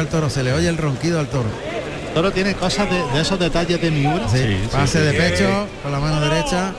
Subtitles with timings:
[0.00, 1.48] al toro, se le oye el ronquido al toro.
[2.14, 4.28] Toro tiene cosas de, de esos detalles de Miura.
[4.28, 6.72] Sí, pase de pecho con la mano derecha,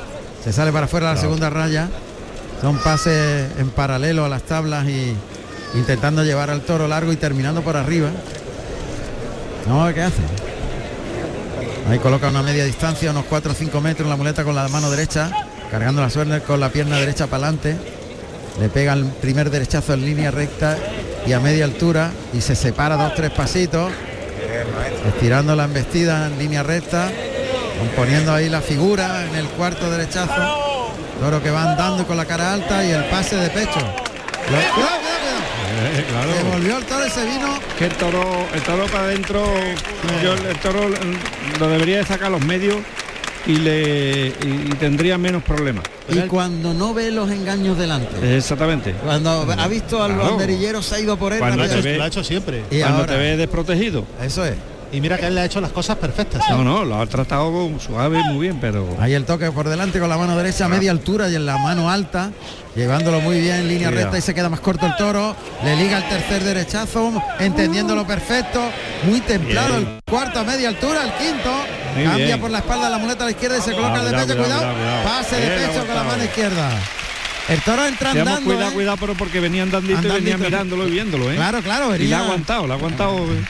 [0.43, 1.89] se sale para afuera la segunda raya.
[2.61, 5.13] Son pases en paralelo a las tablas y
[5.75, 8.09] intentando llevar al toro largo y terminando por arriba.
[9.67, 10.21] No, ¿qué hace?
[11.89, 14.89] Ahí coloca una media distancia, unos 4 o 5 metros la muleta con la mano
[14.89, 15.29] derecha,
[15.69, 17.75] cargando la suerte con la pierna derecha para adelante.
[18.59, 20.77] Le pega el primer derechazo en línea recta
[21.25, 23.91] y a media altura y se separa dos, tres pasitos,
[25.07, 27.09] estirando la embestida en línea recta,
[27.79, 30.91] componiendo ahí la figura en el cuarto derechazo.
[31.19, 33.79] Toro que va andando con la cara alta y el pase de pecho.
[33.79, 35.99] Lo- cuidado, cuidado, cuidado.
[35.99, 36.33] Eh, claro.
[36.35, 37.59] Se volvió el toro y se vino.
[37.79, 39.43] Que el toro, el toro para adentro,
[40.21, 40.89] yo el toro
[41.59, 42.77] lo debería de sacar a los medios
[43.45, 45.83] y le y, y tendría menos problemas.
[46.09, 48.37] Y cuando no ve los engaños delante.
[48.37, 48.93] Exactamente.
[49.03, 50.31] Cuando ha visto al Claro.
[50.31, 51.39] banderillero se ha ido por él.
[51.39, 52.63] Cuando te ve- Lo ha hecho siempre.
[52.69, 54.05] Y Cuando ahora- te ves desprotegido.
[54.21, 54.55] Eso es.
[54.91, 56.43] Y mira que él le ha hecho las cosas perfectas.
[56.51, 58.87] No, no, lo ha tratado suave muy bien, pero.
[58.99, 61.57] Ahí el toque por delante con la mano derecha a media altura y en la
[61.57, 62.29] mano alta,
[62.75, 65.35] llevándolo muy bien en línea recta y se queda más corto el toro.
[65.63, 68.61] Le liga el tercer derechazo, entendiéndolo perfecto,
[69.07, 69.87] muy templado Bien.
[69.95, 71.49] el cuarto a media altura, el quinto.
[71.95, 72.39] Muy cambia bien.
[72.41, 74.37] por la espalda la muleta a la izquierda y se coloca el de cuidado, pecho,
[74.39, 74.75] cuidado, cuidado.
[74.75, 75.17] cuidado, cuidado.
[75.23, 76.69] Pase de pecho con la mano izquierda.
[77.49, 78.41] El toro entra andando.
[78.45, 78.73] cuidado, ¿eh?
[78.73, 81.35] cuidado, pero porque venía andandito, y venía mirándolo y viéndolo, ¿eh?
[81.35, 83.17] Claro, claro, Y le venía- ha aguantado, le ha aguantado.
[83.17, 83.43] eh.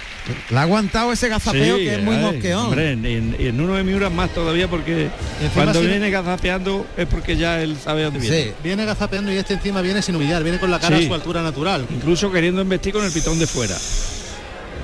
[0.50, 2.66] Le ha aguantado ese gazapeo Sí, que es muy ay, mosqueón.
[2.67, 5.09] Hombre, en, en- en uno de Miura más todavía porque
[5.53, 8.44] cuando si- viene gazapeando es porque ya él sabe dónde viene.
[8.45, 8.52] Sí.
[8.63, 11.03] Viene gazapeando y este encima viene sin humillar, viene con la cara Sí.
[11.03, 11.85] a su altura natural.
[11.94, 13.75] Incluso queriendo investir con el pitón de fuera.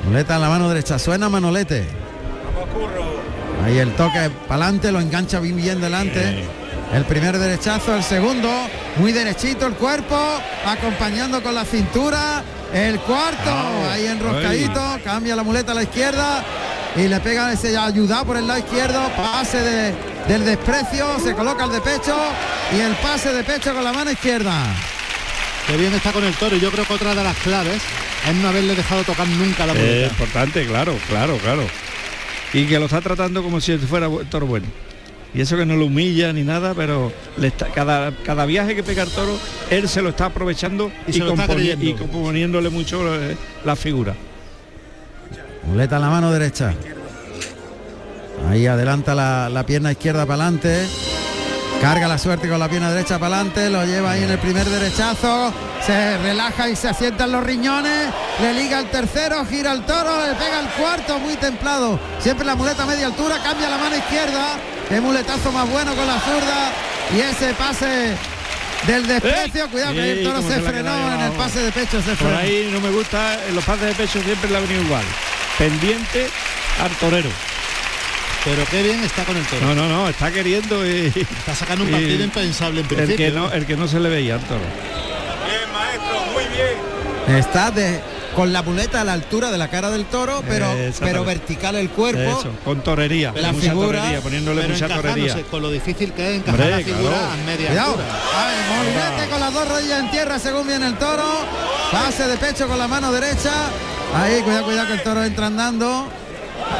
[0.05, 1.85] Muleta en la mano derecha, suena Manolete.
[3.65, 6.43] Ahí el toque para adelante, lo engancha bien, bien delante.
[6.93, 8.49] El primer derechazo, el segundo,
[8.97, 10.17] muy derechito el cuerpo,
[10.65, 12.43] acompañando con la cintura.
[12.73, 13.51] El cuarto,
[13.91, 16.43] ahí enroscadito, cambia la muleta a la izquierda
[16.95, 19.93] y le pega ese ayuda por el lado izquierdo, pase de-
[20.27, 22.15] del desprecio, se coloca el de pecho
[22.75, 24.53] y el pase de pecho con la mano izquierda.
[25.65, 27.81] Que bien está con el toro y yo creo que otra de las claves
[28.29, 30.07] es no haberle dejado tocar nunca la Es muleta.
[30.07, 31.63] importante, claro, claro, claro.
[32.53, 34.65] Y que lo está tratando como si fuera toro bueno.
[35.33, 38.81] Y eso que no lo humilla ni nada, pero le está, cada, cada viaje que
[38.81, 39.37] pega el toro,
[39.69, 44.15] él se lo está aprovechando Y y, componi- y componiéndole mucho eh, la figura.
[45.67, 46.73] Muleta en la mano derecha.
[48.49, 50.87] Ahí adelanta la, la pierna izquierda para adelante.
[51.81, 53.69] Carga la suerte con la pierna derecha para adelante.
[53.69, 55.53] Lo lleva ahí en el primer derechazo.
[55.85, 58.09] Se relaja y se asientan los riñones.
[58.41, 61.97] Le liga el tercero, gira el toro, le pega el cuarto, muy templado.
[62.19, 64.57] Siempre la muleta a media altura, cambia la mano izquierda.
[64.89, 66.71] Qué muletazo más bueno con la zurda.
[67.15, 68.15] Y ese pase
[68.85, 69.69] del desprecio.
[69.69, 72.01] Cuidado que el toro se se la frenó en el pase de pecho.
[72.01, 72.37] Se Por frenó.
[72.37, 75.03] ahí no me gusta, en los pases de pecho siempre le ha venido igual.
[75.57, 76.27] Pendiente
[76.83, 77.29] al torero.
[78.49, 79.65] Pero qué bien está con el toro.
[79.67, 81.07] No, no, no, está queriendo y
[81.39, 83.25] Está sacando un partido impensable en el principio.
[83.27, 84.61] que no, el que no se le veía al toro.
[87.27, 87.99] Está de,
[88.35, 90.67] con la muleta a la altura de la cara del toro, pero,
[90.99, 92.39] pero vertical el cuerpo.
[92.39, 95.43] Eso, con torería, La mucha figura, torería, poniéndole pero mucha torería.
[95.51, 97.31] con lo difícil que es encajar Hombre, la figura claro.
[97.31, 97.91] a media Cuidado.
[97.91, 99.27] altura.
[99.29, 101.23] Con las dos rodillas en tierra según viene el toro.
[101.91, 103.51] Pase de pecho con la mano derecha.
[104.15, 106.07] Ahí, cuidado, cuidado que el toro entra andando.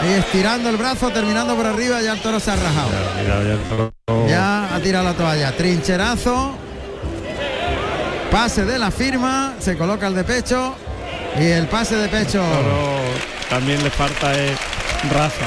[0.01, 2.89] Ahí estirando el brazo, terminando por arriba, ya el toro se ha rajado.
[3.27, 3.93] Ya el toro-
[4.27, 5.51] Ya ha tirado la toalla.
[5.55, 6.55] Trincherazo.
[8.31, 9.53] Pase de la firma.
[9.59, 10.75] Se coloca el de pecho.
[11.39, 12.41] Y el pase de pecho.
[13.49, 14.57] también le falta es
[15.11, 15.45] raza.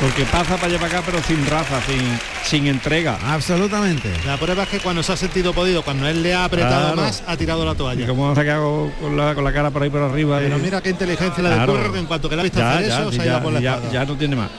[0.00, 1.98] Porque pasa para allá para acá, pero sin raza, sin,
[2.44, 3.18] sin entrega.
[3.24, 4.10] Absolutamente.
[4.26, 6.96] La prueba es que cuando se ha sentido podido, cuando él le ha apretado Claro.
[6.96, 8.06] más, ha tirado la Y toalla.
[8.06, 10.38] como se ha quedado con la, con la cara por ahí por arriba.
[10.38, 11.72] Pero y- mira qué inteligencia la de Claro.
[11.72, 13.30] Curro, que en cuanto que la ha visto ya, hacer ya, eso, se ha ya,
[13.32, 14.50] ido por la ya- ya no tiene más.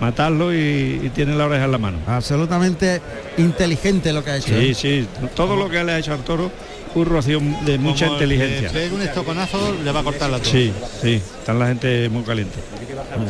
[0.00, 1.98] Matarlo y, y tiene la oreja en la mano.
[2.06, 3.02] Absolutamente
[3.36, 4.48] inteligente lo que ha hecho.
[4.56, 4.74] Sí, ¿eh?
[4.74, 5.08] sí.
[5.34, 6.52] Todo lo que le ha hecho al toro,
[6.98, 8.68] Curro ha sido de mucha Como inteligencia.
[8.72, 10.42] le pegue un estoconazo, le va a cortar la.
[10.42, 11.22] Sí, sí.
[11.38, 12.58] Están la gente muy caliente.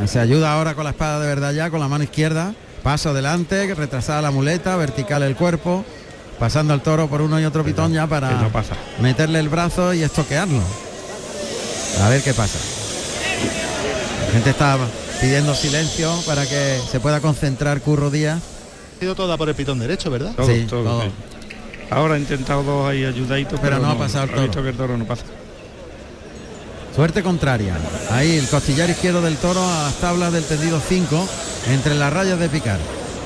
[0.06, 2.54] Se ayuda ahora con la espada de verdad ya, con la mano izquierda.
[2.82, 5.84] Paso adelante, retrasada la muleta, vertical el cuerpo.
[6.38, 8.74] Pasando al toro por uno y otro pitón ya para Que no pasa.
[9.02, 10.62] meterle el brazo y estoquearlo.
[12.02, 12.58] A ver qué pasa.
[14.28, 14.78] La gente está
[15.20, 18.38] pidiendo silencio para que se pueda concentrar Curro Díaz.
[18.96, 20.32] Ha sido toda por el pitón derecho, ¿verdad?
[20.36, 21.02] Todo, Sí, todo, todo.
[21.02, 21.08] sí.
[21.90, 24.46] Ahora ha intentado dos ahí ayudaditos, Pero no ha pasado el ha toro.
[24.46, 25.22] visto que el toro no pasa.
[26.94, 27.76] Suerte contraria.
[28.10, 31.28] Ahí el costillar izquierdo del toro a las tablas del tendido 5,
[31.68, 32.78] entre las rayas de picar.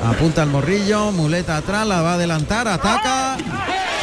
[0.04, 3.36] Apunta el morrillo, muleta atrás, la va a adelantar, ataca.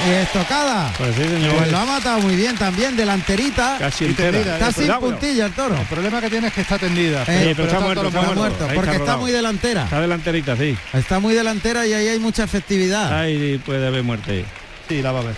[0.08, 0.92] Y estocada.
[0.98, 1.56] Pues sí, señor.
[1.58, 3.78] Pues lo ha matado muy bien también, delanterita.
[3.80, 4.32] Casi entera.
[4.32, 5.76] tendida, Está eh, sin puntilla el toro.
[5.76, 7.24] El problema que tiene es que está tendida.
[7.24, 8.40] Eh, pero está está muerto, todo está Está muerto.
[8.58, 9.84] muerto, Ahí porque está muy delantera.
[9.86, 10.78] Está delanterita, sí.
[10.94, 13.20] Está muy delantera y ahí hay mucha efectividad.
[13.20, 14.46] Ahí puede haber muerte.
[14.88, 15.36] Sí, la va a ver.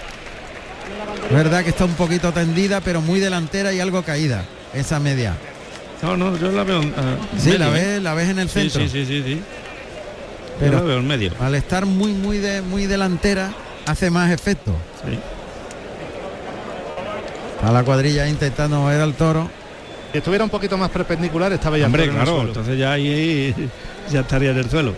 [1.31, 4.45] Verdad que está un poquito tendida, pero muy delantera y algo caída.
[4.73, 5.33] Esa media.
[6.01, 6.81] No, no, yo la veo.
[6.97, 7.71] ah, Sí, medio, la ¿eh?
[7.71, 8.81] ves, la ves en el Sí, centro.
[8.81, 9.41] sí, sí, sí, sí.
[10.59, 11.31] Pero- Yo la veo en medio.
[11.39, 13.51] Al estar muy, muy de, muy delantera,
[13.91, 14.71] hace más efecto.
[15.05, 15.19] Sí.
[17.65, 19.47] A la cuadrilla intentando mover al toro.
[20.11, 22.47] Si estuviera un poquito más perpendicular, estaba ya Hombre, en el claro, suelo.
[22.49, 23.53] entonces ya ahí
[24.11, 24.93] ya estaría en el suelo.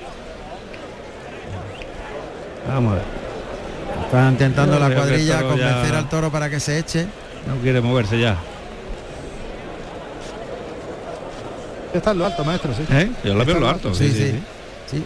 [2.67, 3.03] Vamos a ver.
[4.05, 7.05] Está intentando la cuadrilla convencer ya- al toro para que se eche.
[7.47, 8.37] No quiere moverse ya.
[11.93, 12.83] Está en lo alto, maestro, sí.
[12.89, 13.11] ¿Eh?
[13.23, 13.93] Yo la veo en lo alto.
[13.93, 14.31] Sí, Sí, sí.
[14.89, 15.03] sí, sí.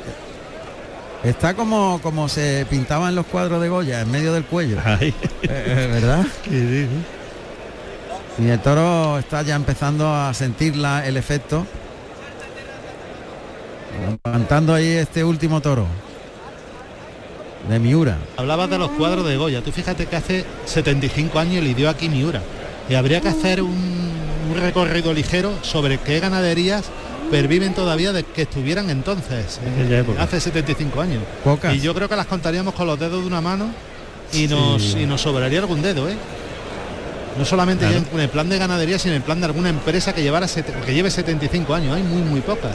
[1.23, 4.77] Está como, como se pintaba en los cuadros de Goya, en medio del cuello.
[5.01, 6.25] Eh, eh, ¿Verdad?
[6.43, 6.87] Sí, sí,
[8.37, 8.43] sí.
[8.45, 11.65] Y el toro está ya empezando a sentir la- el efecto.
[14.23, 15.87] Aguantando ahí este último toro.
[17.67, 18.17] De Miura.
[18.37, 19.61] Hablabas de los cuadros de Goya.
[19.63, 22.41] Tú fíjate que hace 75 años le dio aquí Miura.
[22.89, 23.71] Y habría que hacer un,
[24.51, 26.85] un recorrido ligero sobre qué ganaderías
[27.31, 31.23] perviven todavía de que estuvieran entonces, eh, hace 75 años.
[31.43, 31.75] Pocas.
[31.75, 33.69] Y yo creo que las contaríamos con los dedos de una mano
[34.33, 34.99] y nos, Sí.
[35.01, 36.15] y nos sobraría algún dedo, ¿eh?
[37.37, 38.03] No solamente Claro.
[38.09, 40.47] ya en el plan de ganadería, sino en el plan de alguna empresa que llevara
[40.85, 41.95] que lleve 75 años.
[41.95, 42.71] Hay muy muy pocas.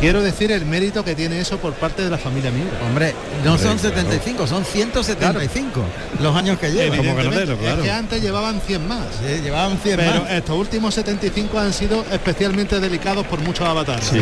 [0.00, 2.70] Quiero decir el mérito que tiene eso por parte de la familia Miura.
[2.86, 3.14] Hombre,
[3.44, 4.10] no son Hombre, claro.
[4.10, 5.84] 75, son 175
[6.22, 6.96] los años que llevan.
[6.98, 7.76] Como ganadero, claro.
[7.78, 9.06] Es que antes llevaban 100 más.
[9.20, 10.30] Sí, llevaban 100 Pero más.
[10.30, 14.06] estos últimos 75 han sido especialmente delicados por muchos avatares.
[14.06, 14.20] Sí.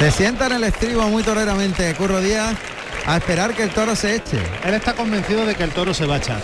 [0.00, 2.54] Se sienta en el estribo muy toreramente Curro Díaz
[3.06, 4.38] a esperar que el toro se eche.
[4.64, 6.40] Él está convencido de que el toro se va a echar.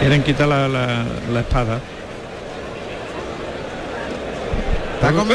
[0.00, 1.78] Quieren quitar la, la- la espada.
[4.96, 5.28] Está con-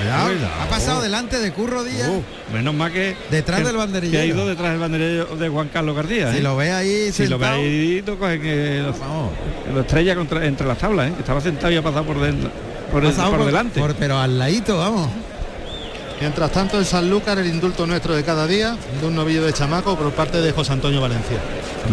[0.00, 0.24] Cuidado.
[0.26, 0.62] Cuidado, Cuidado.
[0.62, 2.08] Ha pasado delante de Curro Díaz.
[2.08, 2.22] Uh,
[2.54, 4.18] menos mal que Detrás que- del banderillero.
[4.18, 6.32] Que ha ido detrás del banderillero de Juan Carlos García.
[6.32, 6.42] si ¿eh?
[6.42, 10.78] lo ve ahí si lo sentado, veis, lo que lo, lo estrella contra, entre las
[10.78, 11.12] tablas, ¿eh?
[11.14, 12.50] que estaba sentado y ha pasado por, del-
[12.90, 13.80] por, el- por delante.
[13.80, 15.08] por- pero al ladito, vamos.
[16.20, 19.96] Mientras tanto, en Sanlúcar, el indulto nuestro de cada día, de un novillo de chamaco
[19.96, 21.38] por parte de José Antonio Valencia.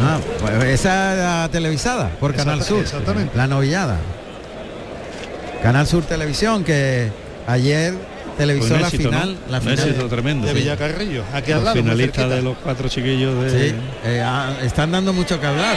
[0.02, 2.80] Ah, pues esa televisada por Canal Sur.
[2.82, 3.38] exactamente.
[3.38, 3.98] La novillada.
[5.64, 7.10] Canal Sur Televisión que
[7.48, 7.96] ayer
[8.38, 9.52] televisó la final, ¿no?
[9.52, 9.80] la final.
[9.80, 10.48] éxito tremendo.
[10.48, 10.54] De.
[10.54, 11.82] Villacarrillo, aquí al lado.
[11.84, 12.28] cerquita.
[12.28, 13.50] de los cuatro chiquillos de...
[13.50, 15.76] Sí, eh, ah, están dando mucho que hablar.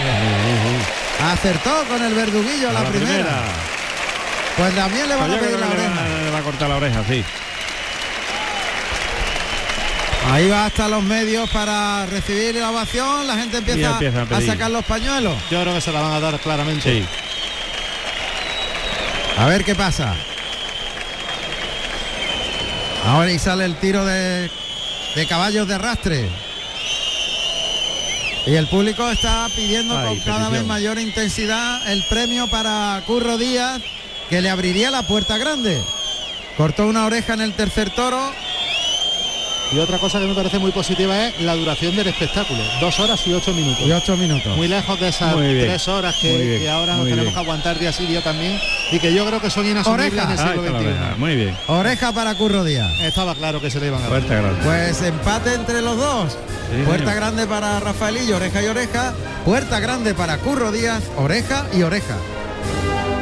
[1.32, 3.42] Acertó con el verduguillo A la, primera.
[4.56, 5.88] Pues también le van a pedir la oreja.
[5.90, 7.24] va- le va a cortar la oreja, sí.
[10.30, 13.26] Ahí va hasta los medios para recibir la ovación.
[13.26, 15.34] La gente empieza, empieza a a, sacar los pañuelos.
[15.50, 16.82] Yo creo que se la van a dar claramente.
[16.82, 17.04] Sí.
[19.38, 20.14] A ver qué pasa.
[23.06, 24.50] Ahora y sale el tiro de,
[25.14, 26.28] de caballos de arrastre.
[28.46, 33.36] Y el público está pidiendo Ay, con cada vez mayor intensidad el premio para Curro
[33.36, 33.80] Díaz,
[34.28, 35.80] que le abriría la puerta grande.
[36.56, 38.32] Cortó una oreja en el tercer toro.
[39.72, 42.60] Y otra cosa que me parece muy positiva es la duración del espectáculo.
[42.80, 43.86] Dos horas y ocho minutos.
[43.86, 44.56] Y ocho minutos.
[44.56, 47.34] Muy lejos de esas tres horas que, ahora nos tenemos bien.
[47.34, 48.60] que aguantar día sí día también
[48.92, 50.24] y que yo creo que son inasumibles Oreja.
[50.24, 50.86] en el siglo XXI.
[50.86, 51.14] oreja.
[51.18, 51.56] Muy bien.
[51.68, 52.90] Oreja para Curro Díaz.
[53.00, 54.10] Estaba claro que se le iban a dar.
[54.10, 54.60] Fuerte grande.
[54.64, 56.32] Pues empate entre los dos.
[56.32, 57.14] Sí, Puerta señor.
[57.16, 59.14] grande para Rafaelillo, oreja y oreja.
[59.44, 62.16] Puerta grande para Curro Díaz, oreja y oreja.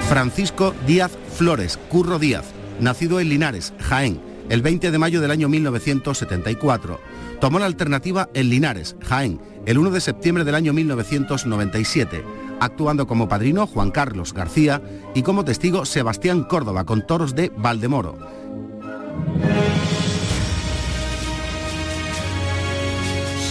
[0.08, 2.44] Francisco Díaz Flores, Curro Díaz,
[2.80, 7.00] nacido en Linares, Jaén, el 20 de mayo del año 1974.
[7.40, 12.24] Tomó la alternativa en Linares, Jaén, el 1 de septiembre del año 1997,
[12.60, 14.82] actuando como padrino Juan Carlos García
[15.14, 18.16] y como testigo Sebastián Córdoba con toros de Valdemoro.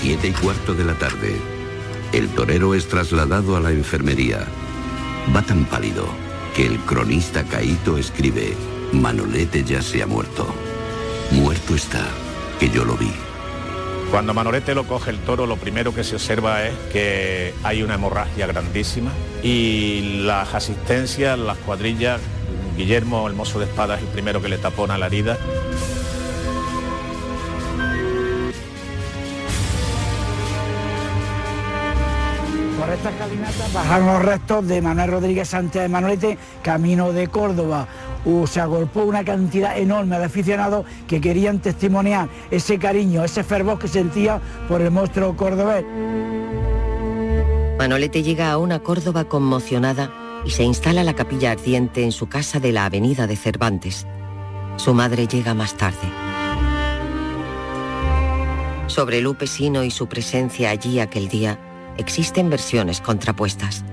[0.01, 1.35] Siete y cuarto de la tarde.
[2.13, 4.45] El torero es trasladado a la enfermería.
[5.35, 6.05] Va tan pálido
[6.55, 8.53] que el cronista Caíto escribe,
[8.93, 10.47] Manolete ya se ha muerto.
[11.31, 12.05] Muerto está,
[12.59, 13.11] que yo lo vi.
[14.11, 17.95] Cuando Manolete lo coge el toro, lo primero que se observa es que hay una
[17.95, 19.11] hemorragia grandísima
[19.43, 22.21] y las asistencias, las cuadrillas,
[22.77, 25.37] Guillermo, el mozo de espadas, es el primero que le tapona la herida.
[32.79, 37.87] Por esta escalinata bajaron los restos de Manuel Rodríguez Sánchez de Manolete, camino de Córdoba.
[38.45, 43.87] Se agolpó una cantidad enorme de aficionados que querían testimoniar ese cariño, ese fervor que
[43.87, 45.85] sentía por el monstruo cordobés.
[47.77, 50.11] Manolete llega a una Córdoba conmocionada
[50.45, 54.05] y se instala la capilla ardiente en su casa de la avenida de Cervantes.
[54.75, 56.07] Su madre llega más tarde.
[58.87, 61.59] Sobre Lupe Sino y su presencia allí aquel día
[61.97, 63.85] existen versiones contrapuestas.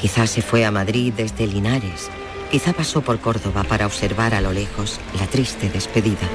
[0.00, 2.10] Quizás se fue a Madrid desde Linares,
[2.56, 6.26] quizá pasó por Córdoba para observar a lo lejos la triste despedida.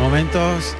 [0.00, 0.74] Momentos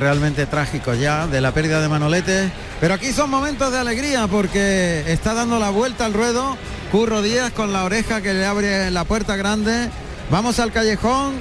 [0.00, 2.50] realmente trágicos ya de la pérdida de Manolete,
[2.80, 6.56] pero aquí son momentos de alegría porque está dando la vuelta al ruedo
[6.90, 9.90] Curro Díaz con la oreja que le abre la puerta grande.
[10.28, 11.34] Vamos al callejón.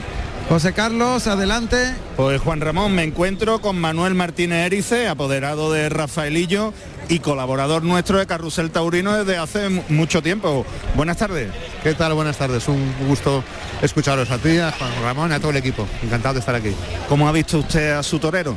[0.47, 1.95] José Carlos, adelante.
[2.17, 6.71] Pues Juan Ramón, me encuentro con Manuel Martínez Erice, apoderado de Rafaelillo
[7.09, 10.65] y colaborador nuestro de Carrusel Taurino desde hace mucho tiempo.
[10.95, 11.51] Buenas tardes.
[11.83, 12.13] ¿Qué tal?
[12.13, 12.67] Buenas tardes.
[12.67, 13.43] Un gusto
[13.81, 15.87] escucharos a ti, a Juan Ramón y a todo el equipo.
[16.03, 16.73] Encantado de estar aquí.
[17.07, 18.55] ¿Cómo ha visto usted a su torero?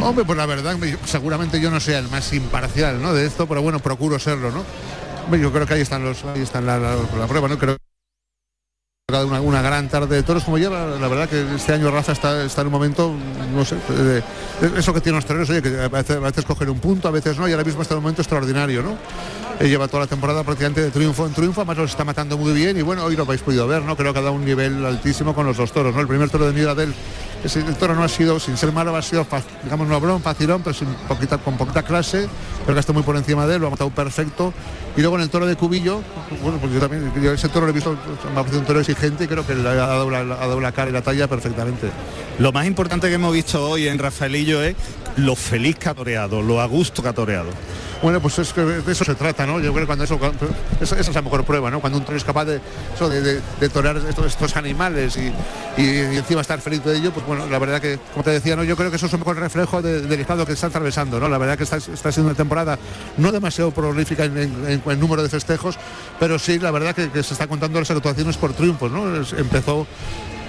[0.00, 3.12] Hombre, pues la verdad, seguramente yo no sea el más imparcial ¿no?
[3.12, 4.64] de esto, pero bueno, procuro serlo, ¿no?
[5.36, 7.58] Yo creo que ahí están los, ahí están la, la prueba, ¿no?
[7.58, 7.76] Creo
[9.20, 10.86] una, gran tarde de toros como lleva.
[10.98, 13.14] La verdad que este año Raza está, está en un momento,
[13.54, 13.76] no sé,
[14.76, 17.48] eso que tienen los toreros, oye, que a veces, coger un punto, a veces no,
[17.48, 18.96] y ahora mismo está en un momento extraordinario, ¿no?
[19.60, 22.52] Él lleva toda la temporada prácticamente de triunfo en triunfo, además los está matando muy
[22.52, 23.96] bien y bueno, hoy lo habéis podido ver, ¿no?
[23.96, 26.00] Creo que ha dado un nivel altísimo con los dos toros, ¿no?
[26.00, 26.96] El primer toro de Miradel, ese,
[27.44, 29.26] el toro no ha sido, sin ser malo, ha sido,
[29.64, 32.28] digamos, no brón, facilón, pero sin poquita, con poquita clase,
[32.64, 34.54] pero que está muy por encima de él, lo ha matado perfecto.
[34.96, 36.02] Y luego en el toro de Cubillo,
[36.42, 37.96] bueno, pues yo también, yo ese toro lo he visto,
[38.26, 40.72] me ha parecido un toro exigente y creo que le ha dado, ha dado la
[40.72, 41.90] cara y la talla perfectamente.
[42.38, 44.76] Lo más importante que hemos visto hoy en Rafaelillo es
[45.16, 47.50] lo feliz que ha toreado, lo a gusto que ha toreado.
[48.02, 49.60] Bueno, pues es que de eso se trata, ¿no?
[49.60, 50.18] Yo creo que cuando eso,
[50.80, 51.80] esa, esa es la mejor prueba, ¿no?
[51.80, 52.60] Cuando un toro es capaz de,
[52.92, 55.32] eso, de, de, de estos, estos animales y,
[55.80, 58.64] y, encima estar feliz de ello, pues bueno, la verdad que, como te decía, ¿no?
[58.64, 61.28] Yo creo que eso es un el reflejo de, del estado que está atravesando, ¿no?
[61.28, 62.76] La verdad que está, está siendo una temporada
[63.18, 65.78] no demasiado prolífica en, en, número de festejos,
[66.18, 69.14] pero sí, la verdad que, se está contando las actuaciones por triunfos, ¿no?
[69.38, 69.86] Empezó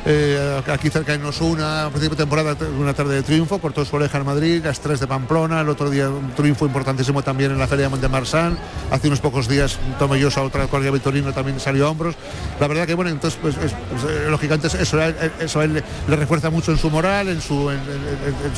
[0.05, 3.95] eh, aquí cerca en Osuna, a principio de temporada, una tarde de triunfo, cortó su
[3.95, 7.67] oreja en Madrid, las de Pamplona, el otro día un triunfo importantísimo también en la
[7.67, 8.57] Feria de Marsan,
[8.91, 12.15] hace unos pocos días Tomellosa, otra corrida Vitorino también salió a hombros.
[12.59, 16.49] La verdad que bueno, entonces pues, es, pues, lógicamente eso, eso a él le, refuerza
[16.49, 17.79] mucho en su moral, en, su, en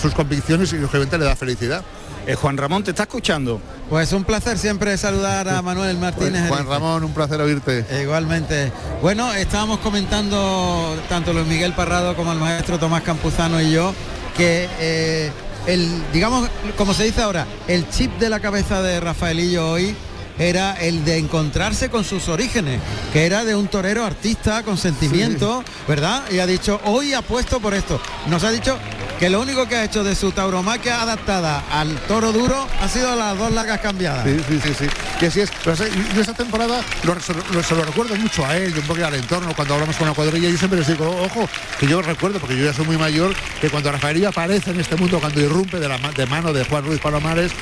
[0.01, 1.83] sus convicciones y lógicamente le da felicidad.
[2.27, 3.61] Eh, Juan Ramón, ¿te está escuchando?
[3.89, 6.47] Pues un placer siempre saludar a Manuel Martínez.
[6.47, 7.85] Pues Juan Ramón, un placer oírte.
[8.01, 8.71] Igualmente.
[9.01, 13.93] Bueno, estábamos comentando tanto Luis Miguel Parrado como el maestro Tomás Campuzano y yo
[14.35, 15.31] que eh,
[15.67, 19.95] el, digamos, como se dice ahora, el chip de la cabeza de Rafaelillo hoy
[20.39, 22.81] era el de encontrarse con sus orígenes,
[23.13, 25.71] que era de un torero artista con sentimiento, sí.
[25.87, 26.23] ¿verdad?
[26.31, 27.99] Y ha dicho, hoy apuesto por esto.
[28.27, 28.77] Nos ha dicho
[29.19, 33.15] que lo único que ha hecho de su tauromaquia adaptada al toro duro ha sido
[33.15, 34.25] las dos largas cambiadas.
[34.25, 34.85] Sí, sí, sí, sí.
[35.19, 35.51] Que así es.
[35.63, 37.15] Yo esta temporada lo,
[37.53, 40.07] lo, se lo recuerdo mucho a él y un poco al entorno cuando hablamos con
[40.07, 40.49] la cuadrilla.
[40.49, 41.47] Yo siempre les digo, ojo,
[41.79, 44.97] que yo recuerdo, porque yo ya soy muy mayor, que cuando Rafaelillo aparece en este
[44.97, 47.53] mundo, cuando irrumpe de, la, de mano de Juan Ruiz Palomares,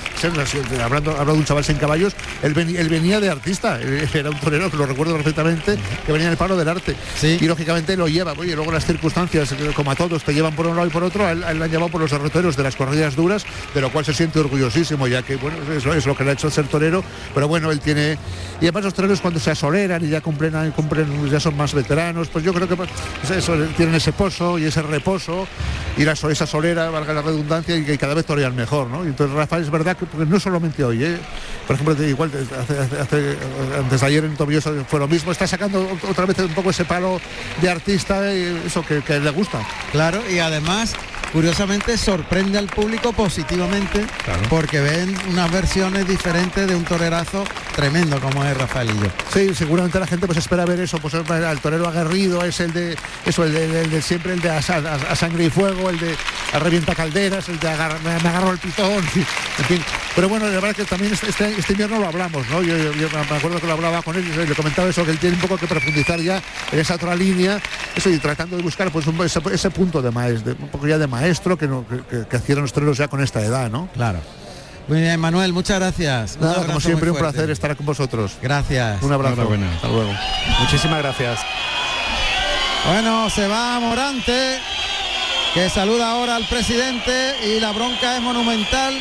[0.83, 3.79] hablando, hablando de un chaval sin caballos, él, ven, él venía de artista,
[4.13, 6.95] era un torero que lo recuerdo perfectamente, que venía del palo del arte.
[7.15, 7.37] Sí.
[7.39, 10.75] Y lógicamente lo lleva, oye, luego las circunstancias, como a todos, te llevan por un
[10.75, 13.45] lado y por otro, él, él han llevado por los derroteros de las corridas duras,
[13.73, 16.49] de lo cual se siente orgullosísimo, ya que bueno, es lo que le ha hecho
[16.49, 17.03] ser torero,
[17.33, 18.17] pero bueno, él tiene.
[18.61, 22.29] Y además los toreros cuando se asoleran y ya cumplen, cumplen ya son más veteranos,
[22.29, 22.89] pues yo creo que pues,
[23.35, 25.47] eso, tienen ese pozo y ese reposo
[25.97, 29.03] y la, esa solera, valga la redundancia, y que cada vez torean mejor, ¿no?
[29.03, 31.17] Y entonces Rafael es verdad que porque no solamente hoy, ¿eh?
[31.67, 33.37] por ejemplo, igual hace, hace,
[33.77, 37.19] antes ayer en Tobillosa fue lo mismo, está sacando otra vez un poco ese palo
[37.61, 39.59] de artista eso que le gusta.
[39.91, 40.95] Claro, y además
[41.33, 44.43] curiosamente sorprende al público positivamente claro.
[44.49, 47.43] porque ven unas versiones diferentes de un torerazo
[47.75, 49.11] tremendo como es Rafaelillo.
[49.33, 52.95] Sí, seguramente la gente pues espera ver eso, pues el torero aguerrido es el de
[53.25, 55.99] eso, el de, el de siempre el de a, a, a, sangre y fuego, el
[55.99, 56.15] de
[56.53, 59.81] a revienta calderas, el de agar, me, me, agarro el pitón, en fin.
[60.15, 62.61] Pero bueno, la verdad que también este, este invierno lo hablamos, ¿no?
[62.61, 65.09] Yo, yo, yo, me acuerdo que lo hablaba con él y le comentaba eso, que
[65.09, 66.39] él tiene un poco que profundizar ya
[66.71, 67.59] en esa otra línea,
[67.95, 70.99] eso y tratando de buscar pues un, ese, ese, punto de maestro, un poco ya
[70.99, 71.22] de maestro
[71.57, 73.87] que, no, que, los toreros ya con esta edad, ¿no?
[73.93, 74.19] Claro.
[74.87, 76.37] Muy bien, Manuel, muchas gracias.
[76.39, 78.37] Nada, como siempre, un placer estar con vosotros.
[78.41, 79.01] Gracias.
[79.01, 79.45] Un abrazo.
[79.45, 79.73] Buena.
[79.73, 80.11] Hasta luego.
[80.59, 81.39] Muchísimas gracias.
[82.85, 84.59] Bueno, se va Morante,
[85.53, 88.93] que saluda ahora al presidente y la bronca es monumental.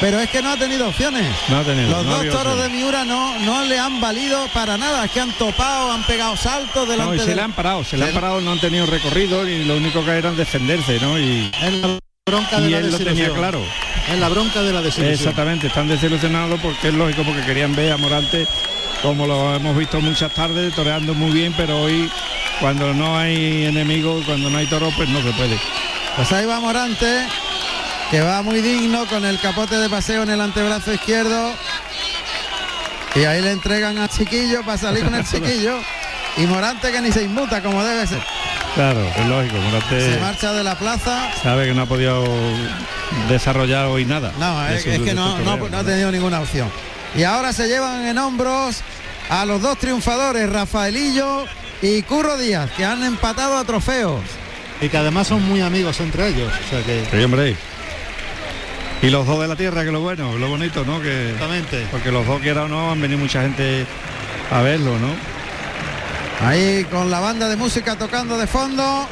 [0.00, 1.30] Pero es que no ha tenido opciones.
[1.48, 1.90] No ha tenido.
[1.90, 2.62] Los no dos toros opciones.
[2.62, 5.04] de Miura no, no le han valido para nada.
[5.04, 7.96] Es que han topado, han pegado saltos delante no, y se le han parado, se
[7.98, 11.18] le han parado, no han tenido recorrido y lo único que eran defenderse, ¿no?
[11.18, 13.62] Y en bronca de y la él lo tenía claro.
[14.08, 15.12] En la bronca de la desilusión.
[15.12, 18.46] Exactamente, están desilusionados porque es lógico, porque querían ver a Morante,
[19.02, 22.10] como lo hemos visto muchas tardes, toreando muy bien, pero hoy
[22.58, 25.58] cuando no hay enemigos, cuando no hay toro, pues no se puede.
[26.16, 27.26] Pues ahí va Morante,
[28.10, 31.52] que va muy digno con el capote de paseo en el antebrazo izquierdo.
[33.14, 35.78] Y ahí le entregan a Chiquillo para salir con el Chiquillo.
[36.36, 38.20] Y Morante que ni se inmuta como debe ser.
[38.74, 41.28] Claro, es lógico, Morante Se marcha de la plaza.
[41.42, 42.24] sabe que no ha podido
[43.28, 44.32] desarrollar hoy nada.
[44.38, 46.70] No, es, su- es de que no, no, ha tenido ninguna opción.
[47.16, 48.76] Y ahora se llevan en hombros
[49.28, 51.44] a los dos triunfadores, Rafaelillo
[51.82, 54.20] y Curro Díaz, que han empatado a trofeos.
[54.80, 56.50] Y que además son muy amigos entre ellos.
[56.66, 57.04] O sea que.
[57.10, 57.56] Sí, hombre.
[59.02, 61.00] Y los dos de la tierra, que lo bueno, lo bonito, ¿no?
[61.00, 61.86] Que, Exactamente.
[61.90, 63.86] porque los dos, quiera o no, han venido mucha gente
[64.50, 65.08] a verlo, ¿no?
[66.46, 69.06] Ahí con la banda de música tocando de fondo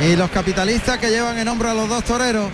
[0.00, 2.50] y los capitalistas que llevan en hombro a los dos toreros.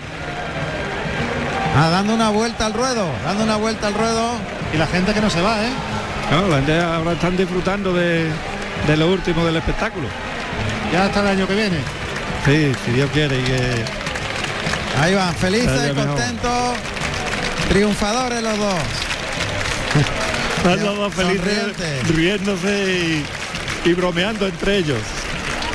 [1.76, 4.32] Ah, dando una vuelta al ruedo, dando una vuelta al ruedo.
[4.72, 5.70] Y la gente que no se va, ¿eh?
[6.28, 8.28] Claro, la gente ahora están disfrutando de,
[8.86, 10.08] de lo último del espectáculo.
[10.92, 11.76] Ya hasta el año que viene.
[12.44, 13.84] Sí, si Dios quiere y que
[14.98, 16.76] Ahí van, felices, contentos,
[17.68, 18.74] triunfadores los dos.
[20.56, 23.24] están los dos felices, riéndose
[23.84, 24.98] y, y bromeando entre ellos.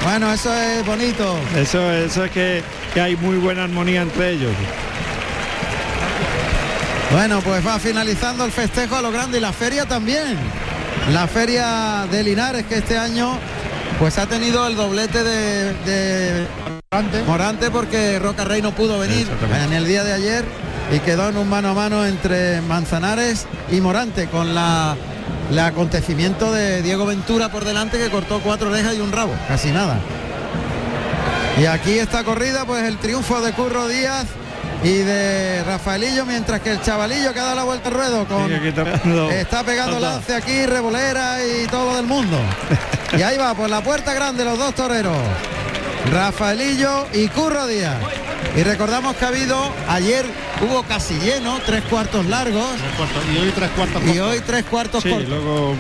[0.04, 1.40] Bueno, eso es bonito.
[1.56, 4.52] Eso, eso es que, que hay muy buena armonía entre ellos.
[7.12, 10.38] Bueno, pues va finalizando el festejo a lo grande y la feria también.
[11.12, 13.40] La feria de Linares que este año
[14.00, 16.48] pues ha tenido el doblete de, de
[17.26, 19.28] Morante porque Roca Rey no pudo venir
[19.66, 20.46] en el día de ayer
[20.94, 24.96] y quedó en un mano a mano entre Manzanares y Morante con la
[25.52, 29.72] el acontecimiento de Diego Ventura por delante que cortó cuatro orejas y un rabo, casi
[29.72, 29.98] nada.
[31.62, 34.26] Y aquí esta corrida, pues el triunfo de Curro Díaz
[34.84, 38.48] y de Rafaelillo, mientras que el chavalillo que ha dado la vuelta al ruedo con,
[38.48, 40.10] Sí, está pegando- está pegando Anda.
[40.14, 42.38] lance aquí, revolera y todo del mundo.
[43.18, 45.16] Y ahí va, por la puerta grande los dos toreros.
[46.12, 47.98] Rafaelillo y Curro Díaz.
[48.56, 49.58] Y recordamos que ha habido,
[49.90, 50.26] ayer
[50.62, 52.66] hubo casi lleno, tres cuartos largos.
[53.34, 55.28] Y hoy tres cuartos Y hoy tres cuartos Sí, cortos.
[55.30, 55.74] luego,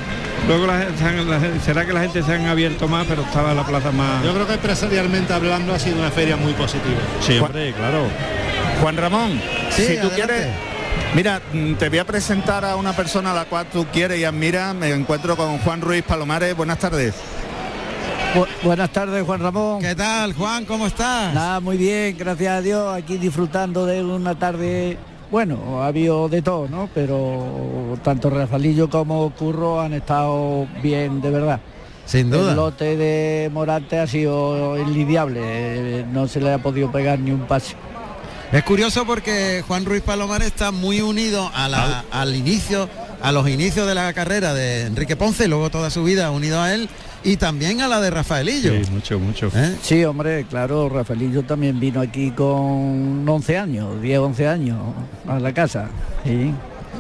[0.47, 3.91] luego la la será que la gente se han abierto más, pero estaba la plaza
[3.91, 4.23] más.
[4.23, 6.99] Yo creo que empresarialmente hablando ha sido una feria muy positiva.
[7.21, 8.07] Sí, hombre, claro.
[8.81, 10.15] Juan Ramón, Sí, si tú adelante.
[10.15, 10.47] quieres,
[11.13, 14.25] mira, mm, te voy a presentar a una persona a la cual tú quieres y
[14.25, 14.75] admiras.
[14.75, 16.53] Me encuentro con Juan Ruiz Palomares.
[16.57, 17.13] Buenas tardes.
[18.35, 19.79] Bu- buenas tardes, Juan Ramón.
[19.81, 20.65] ¿Qué tal, Juan?
[20.65, 21.33] ¿Cómo estás?
[21.33, 24.97] Nada, muy bien, gracias a Dios, aquí disfrutando de una tarde,
[25.31, 26.89] bueno, ha habido de todo, ¿no?
[26.93, 31.59] Pero tanto Rafaelillo como Curro han estado bien, de verdad.
[32.05, 32.51] Sin duda.
[32.51, 37.31] El lote de Morante ha sido inlidiable, eh, no se le ha podido pegar ni
[37.31, 37.75] un pase.
[38.51, 42.87] Es curioso porque Juan Ruiz Palomares está muy unido a la- al inicio,
[43.21, 46.73] a los inicios de la carrera de Enrique Ponce luego toda su vida unido a
[46.73, 46.87] él
[47.25, 48.71] y también a la de Rafaelillo.
[48.71, 49.51] Sí, mucho, mucho.
[49.55, 49.75] ¿Eh?
[49.81, 54.77] Sí, hombre, claro, Rafaelillo también vino aquí con 11 años, 10, 11 años
[55.27, 55.89] a la casa.
[56.23, 56.53] Sí.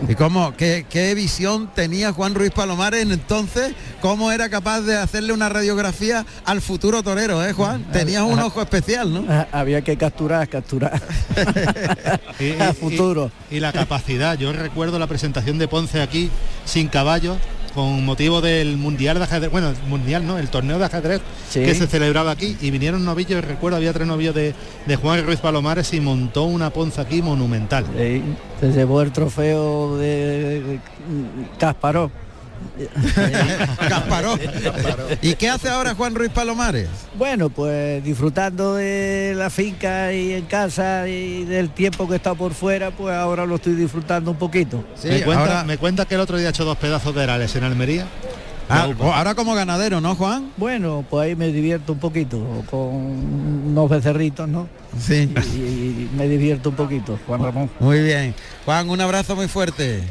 [0.09, 3.73] ¿Y cómo, qué, qué visión tenía Juan Ruiz Palomares en entonces?
[4.01, 7.83] ¿Cómo era capaz de hacerle una radiografía al futuro torero, eh, Juan?
[7.91, 9.25] Tenías un ojo especial, ¿no?
[9.29, 11.01] Ah, Había que capturar, capturar.
[12.39, 13.31] Y, a futuro.
[13.49, 14.37] Y, y la capacidad.
[14.37, 16.29] Yo recuerdo la presentación de Ponce aquí
[16.65, 17.37] sin caballos
[17.75, 21.59] con motivo del mundial de ajedrez, bueno, el mundial no, el torneo de ajedrez Sí.
[21.59, 24.55] que se celebraba aquí y vinieron novillos, recuerdo había tres novillos de,
[24.87, 27.85] de Juan Ruiz Palomares y montó una Ponce aquí monumental.
[27.97, 28.23] Sí,
[28.59, 30.79] se llevó el trofeo de, de
[31.59, 32.09] Kasparov.
[33.89, 34.39] Kasparov.
[35.21, 36.89] ¿Y qué hace ahora Juan Ruiz Palomares?
[37.17, 42.35] Bueno, pues disfrutando de la finca y en casa y del tiempo que he estado
[42.35, 44.83] por fuera, pues ahora lo estoy disfrutando un poquito.
[44.95, 47.23] Sí, me, cuenta, ahora, me cuenta que el otro día ha hecho dos pedazos de
[47.23, 48.05] herales en Almería.
[48.67, 50.51] ah, ahora como ganadero, ¿no, Juan?
[50.57, 54.67] Bueno, pues ahí me divierto un poquito con unos becerritos, ¿no?
[54.99, 55.31] Sí.
[55.55, 57.69] Y, y me divierto un poquito, Juan Ramón.
[57.79, 58.33] Muy bien.
[58.65, 60.03] Juan, un abrazo muy fuerte.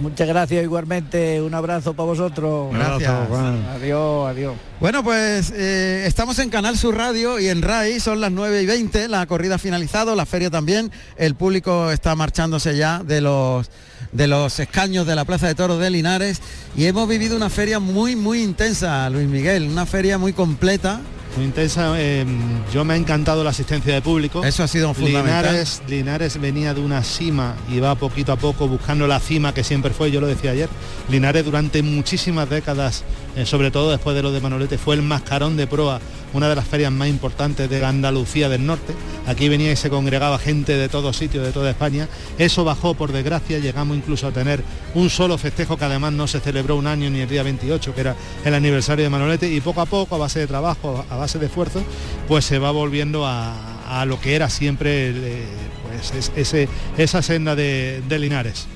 [0.00, 2.72] Muchas gracias igualmente, un abrazo para vosotros.
[2.72, 3.28] Gracias.
[3.28, 3.66] Juan.
[3.74, 4.54] Adiós, adiós.
[4.80, 8.66] Bueno, pues eh, estamos en Canal Sur Radio y en RAI, son las 9 y
[8.66, 13.70] 20, la corrida ha finalizado, la feria también, el público está marchándose ya de los
[14.12, 16.40] de los escaños de la Plaza de Toros de Linares
[16.74, 21.00] y hemos vivido una feria muy muy intensa, Luis Miguel, una feria muy completa.
[21.36, 22.26] Muy intensa, eh,
[22.72, 24.44] yo me ha encantado la asistencia de público.
[24.44, 25.44] Eso ha sido fundamental.
[25.44, 29.62] Linares, Linares venía de una cima y va poquito a poco buscando la cima que
[29.62, 30.68] siempre fue, yo lo decía ayer.
[31.08, 33.04] Linares durante muchísimas décadas,
[33.36, 36.00] eh, sobre todo después de lo de Manolete, fue el mascarón de proa
[36.32, 38.94] una de las ferias más importantes de Andalucía del Norte.
[39.26, 42.08] Aquí venía y se congregaba gente de todos sitios, de toda España.
[42.38, 44.62] Eso bajó por desgracia, llegamos incluso a tener
[44.94, 48.00] un solo festejo que además no se celebró un año ni el día 28, que
[48.00, 51.38] era el aniversario de Manolete, y poco a poco, a base de trabajo, a base
[51.38, 51.82] de esfuerzo,
[52.28, 55.46] pues se va volviendo a, lo que era siempre eh,
[55.88, 58.68] pues, ese, esa senda de Linares.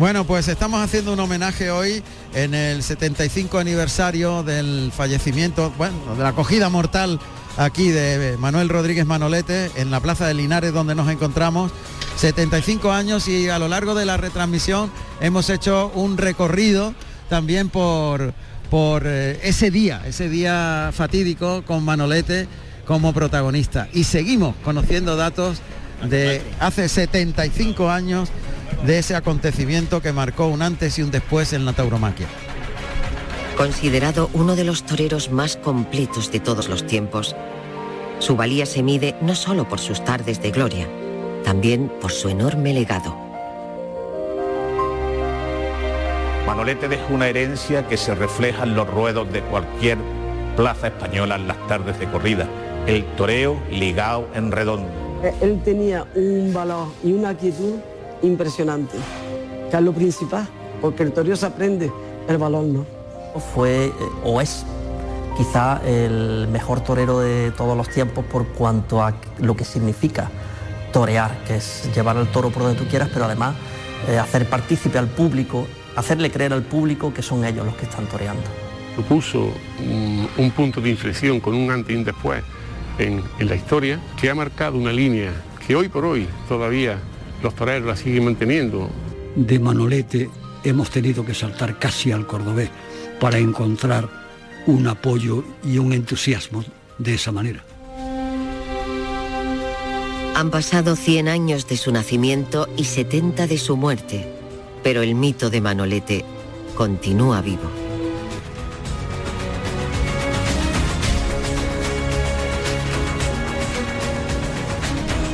[0.00, 6.22] Bueno, pues estamos haciendo un homenaje hoy en el 75 aniversario del fallecimiento, bueno, de
[6.22, 7.20] la acogida mortal
[7.58, 11.70] aquí de Manuel Rodríguez Manolete en la Plaza de Linares donde nos encontramos.
[12.16, 16.94] 75 años y a lo largo de la retransmisión hemos hecho un recorrido
[17.28, 18.32] también por,
[18.70, 22.48] por eh, ese día, ese día fatídico con Manolete
[22.86, 23.86] como protagonista.
[23.92, 25.60] Y seguimos conociendo datos
[26.04, 28.30] de hace 75 años
[28.84, 32.26] de ese acontecimiento que marcó un antes y un después en la tauromaquia.
[33.56, 37.36] Considerado uno de los toreros más completos de todos los tiempos,
[38.18, 40.88] su valía se mide no solo por sus tardes de gloria,
[41.44, 43.16] también por su enorme legado.
[46.46, 49.98] Manolete dejó una herencia que se refleja en los ruedos de cualquier
[50.56, 52.48] plaza española en las tardes de corrida,
[52.86, 55.09] el toreo ligado en redondo.
[55.40, 57.74] Él tenía un valor y una quietud
[58.22, 58.96] impresionante,
[59.70, 60.48] que es lo principal,
[60.80, 61.92] porque el toreo se aprende,
[62.28, 62.86] el valor no.
[63.54, 63.92] Fue eh,
[64.24, 64.64] o es
[65.36, 70.30] quizá el mejor torero de todos los tiempos por cuanto a lo que significa
[70.92, 73.54] torear, que es llevar al toro por donde tú quieras, pero además
[74.08, 78.06] eh, hacer partícipe al público, hacerle creer al público que son ellos los que están
[78.06, 78.42] toreando.
[78.96, 82.42] Supuso un, punto de inflexión con un antes y un después
[83.00, 85.32] en, en la historia que ha marcado una línea
[85.66, 86.98] que hoy por hoy todavía
[87.42, 88.90] los toreros la siguen manteniendo.
[89.36, 90.28] De Manolete
[90.64, 92.70] hemos tenido que saltar casi al cordobés
[93.18, 94.08] para encontrar
[94.66, 96.64] un apoyo y un entusiasmo
[96.98, 97.64] de esa manera.
[100.34, 104.26] Han pasado 100 años de su nacimiento y 70 de su muerte,
[104.82, 106.24] pero el mito de Manolete
[106.74, 107.89] continúa vivo.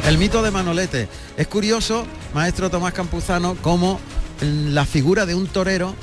[0.07, 1.09] El mito de Manolete.
[1.37, 3.99] Es curioso, maestro Tomás Campuzano, cómo
[4.40, 5.97] la figura de un torero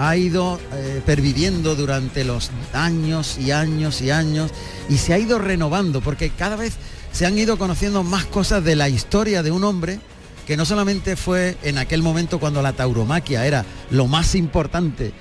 [0.00, 4.50] ha ido eh, perviviendo durante los años y años y años
[4.88, 6.72] y se ha ido renovando porque cada vez
[7.12, 10.00] se han ido conociendo más cosas de la historia de un hombre
[10.48, 15.12] que no solamente fue en aquel momento cuando la tauromaquia era lo más importante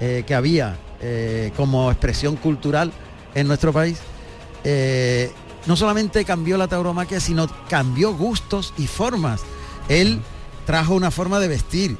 [0.00, 2.90] eh, que había eh, como expresión cultural
[3.34, 3.98] en nuestro país,
[5.66, 9.42] no solamente cambió la tauromaquia, sino cambió gustos y formas.
[9.88, 10.20] Él
[10.66, 11.96] trajo una forma de vestir,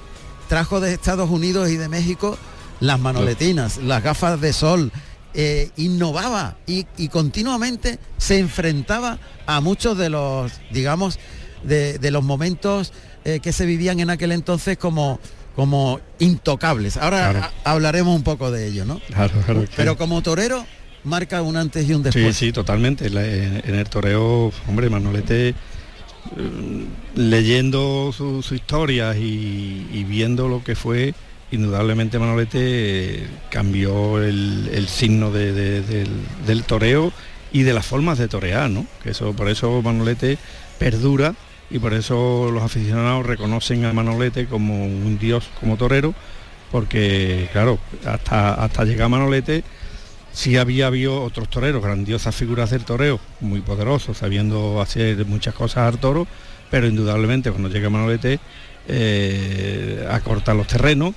[0.48, 2.38] trajo de Estados Unidos y de México
[2.81, 4.90] las manoletinas, las gafas de sol,
[5.35, 11.18] eh, innovaba y, continuamente se enfrentaba a muchos de los, digamos,
[11.62, 12.92] de, los momentos
[13.25, 15.20] eh, que se vivían en aquel entonces como,
[15.57, 16.96] como intocables.
[16.96, 19.01] Ahora hablaremos un poco de ello, ¿no?
[19.77, 20.66] Pero como torero
[21.05, 22.37] marca un antes y un después.
[22.37, 23.07] Sí, sí, totalmente.
[23.07, 25.55] en el toreo, hombre, Manolete, eh,
[27.17, 31.15] leyendo sus su historias y, viendo lo que fue,
[31.51, 37.12] indudablemente Manolete eh, cambió el, signo del, toreo
[37.53, 38.87] y de las formas de torear, ¿no?
[39.03, 40.38] Que eso, por eso Manolete
[40.79, 41.35] perdura
[41.71, 46.15] y por eso los aficionados reconocen a Manolete como un dios, como torero,
[46.71, 49.65] porque claro, hasta, hasta llegar a Manolete
[50.33, 55.92] Sí había habido otros toreros, grandiosas figuras del toreo, muy poderosos, sabiendo hacer muchas cosas
[55.92, 56.27] al toro,
[56.71, 58.40] pero indudablemente cuando llega Manolete
[58.88, 61.14] eh, acorta los terrenos,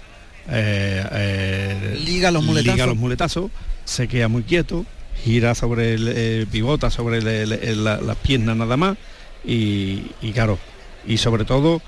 [0.49, 2.97] eh, eh, liga, los muletazos.
[2.97, 3.51] muletazos,
[3.85, 4.85] se queda muy quieto,
[5.23, 8.97] gira sobre el pivota sobre las piernas nada más
[9.45, 10.59] y, y, claro,
[11.07, 11.81] y sobre todo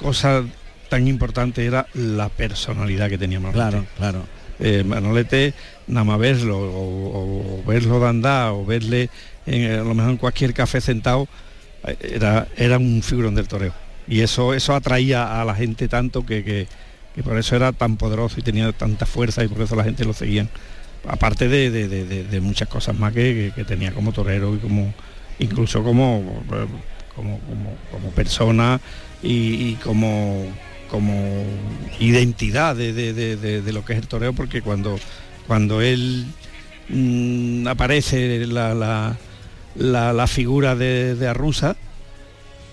[0.00, 0.42] cosa
[0.88, 3.70] tan importante era la personalidad que tenía Manolete.
[3.70, 5.54] Claro, claro eh, Manolete,
[5.86, 9.10] nada más verlo, o, verlo de andar, o verle
[9.46, 11.28] en, a lo mejor en cualquier café sentado,
[12.00, 13.72] era, era un figurón del toreo.
[14.08, 16.66] Y eso, eso atraía a la gente tanto que,
[17.24, 20.12] por eso era tan poderoso y tenía tanta fuerza y por eso la gente lo
[20.12, 20.48] seguía.
[21.08, 24.92] Aparte de, muchas cosas más que, tenía como torero y como
[25.38, 26.44] incluso como,
[27.14, 27.40] como,
[27.90, 28.80] como, persona
[29.22, 30.46] y como
[30.90, 31.44] como
[31.98, 34.98] identidad de, lo que es el toreo, porque cuando,
[35.46, 36.26] cuando él
[36.88, 39.16] mm, aparece la,
[39.74, 41.76] la, figura de, Arrusa,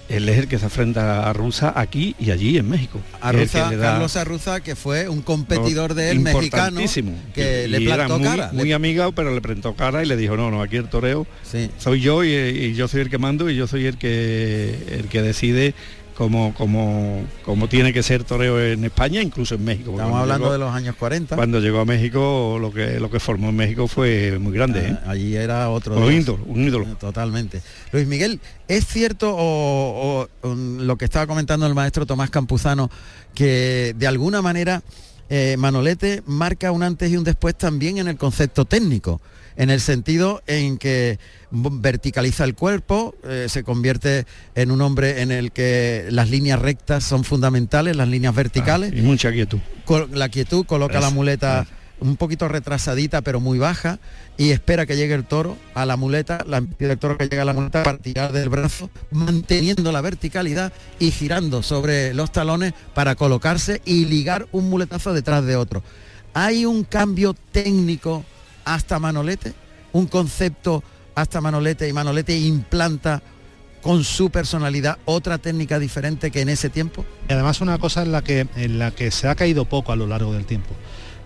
[0.09, 2.99] él es el que se enfrenta a Rusa aquí y allí en México.
[3.21, 6.81] Arruza, Carlos Arruza, que fue un competidor del mexicano
[7.33, 8.51] que le plantó muy, cara.
[8.53, 11.25] Muy amigado, pero le plantó cara y le dijo, no, no, aquí el toreo
[11.77, 15.07] soy yo y, y, yo soy el que mando y yo soy el que el
[15.07, 15.73] que decide
[16.15, 19.91] como, como, como tiene que ser toreo en España, incluso en México.
[19.91, 21.35] Estamos hablando de los años 40.
[21.35, 24.87] Cuando llegó a México, lo que, lo que formó en México fue muy grande.
[24.87, 24.97] ¿eh?
[25.05, 25.97] Ah, allí era otro.
[25.97, 26.85] Un ídolo, un ídolo.
[26.97, 27.61] Totalmente.
[27.91, 32.89] Luis Miguel, ¿es cierto o, lo que estaba comentando el maestro Tomás Campuzano,
[33.33, 34.83] que de alguna manera
[35.29, 39.19] eh, Manolete marca un antes y un después también en el concepto técnico?
[39.55, 41.19] En el sentido en que
[41.51, 47.03] verticaliza el cuerpo, eh, se convierte en un hombre en el que las líneas rectas
[47.03, 48.91] son fundamentales, las líneas verticales.
[48.93, 49.59] Ah, y mucha quietud.
[50.11, 51.67] la quietud, coloca la muleta
[51.99, 53.99] un poquito retrasadita pero muy baja
[54.37, 57.45] y espera que llegue el toro a la muleta, la el toro que llegue a
[57.45, 63.15] la muleta para tirar del brazo, manteniendo la verticalidad y girando sobre los talones para
[63.15, 65.83] colocarse y ligar un muletazo detrás de otro.
[66.33, 68.25] Hay un cambio técnico
[68.65, 69.53] hasta Manolete,
[69.91, 70.83] un concepto
[71.15, 73.21] hasta Manolete y Manolete implanta
[73.81, 77.05] con su personalidad otra técnica diferente que en ese tiempo.
[77.29, 79.95] Y además una cosa en la que en la que se ha caído poco a
[79.95, 80.73] lo largo del tiempo.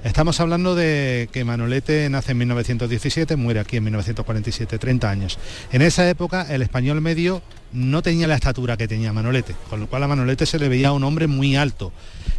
[0.03, 5.39] Estamos hablando de que Manolete nace en 1917, muere aquí en 1947, 30 años.
[5.71, 7.41] En esa época el español medio
[7.73, 10.91] no tenía la estatura que tenía Manolete, con lo cual a Manolete se le veía
[10.91, 11.91] un hombre muy alto.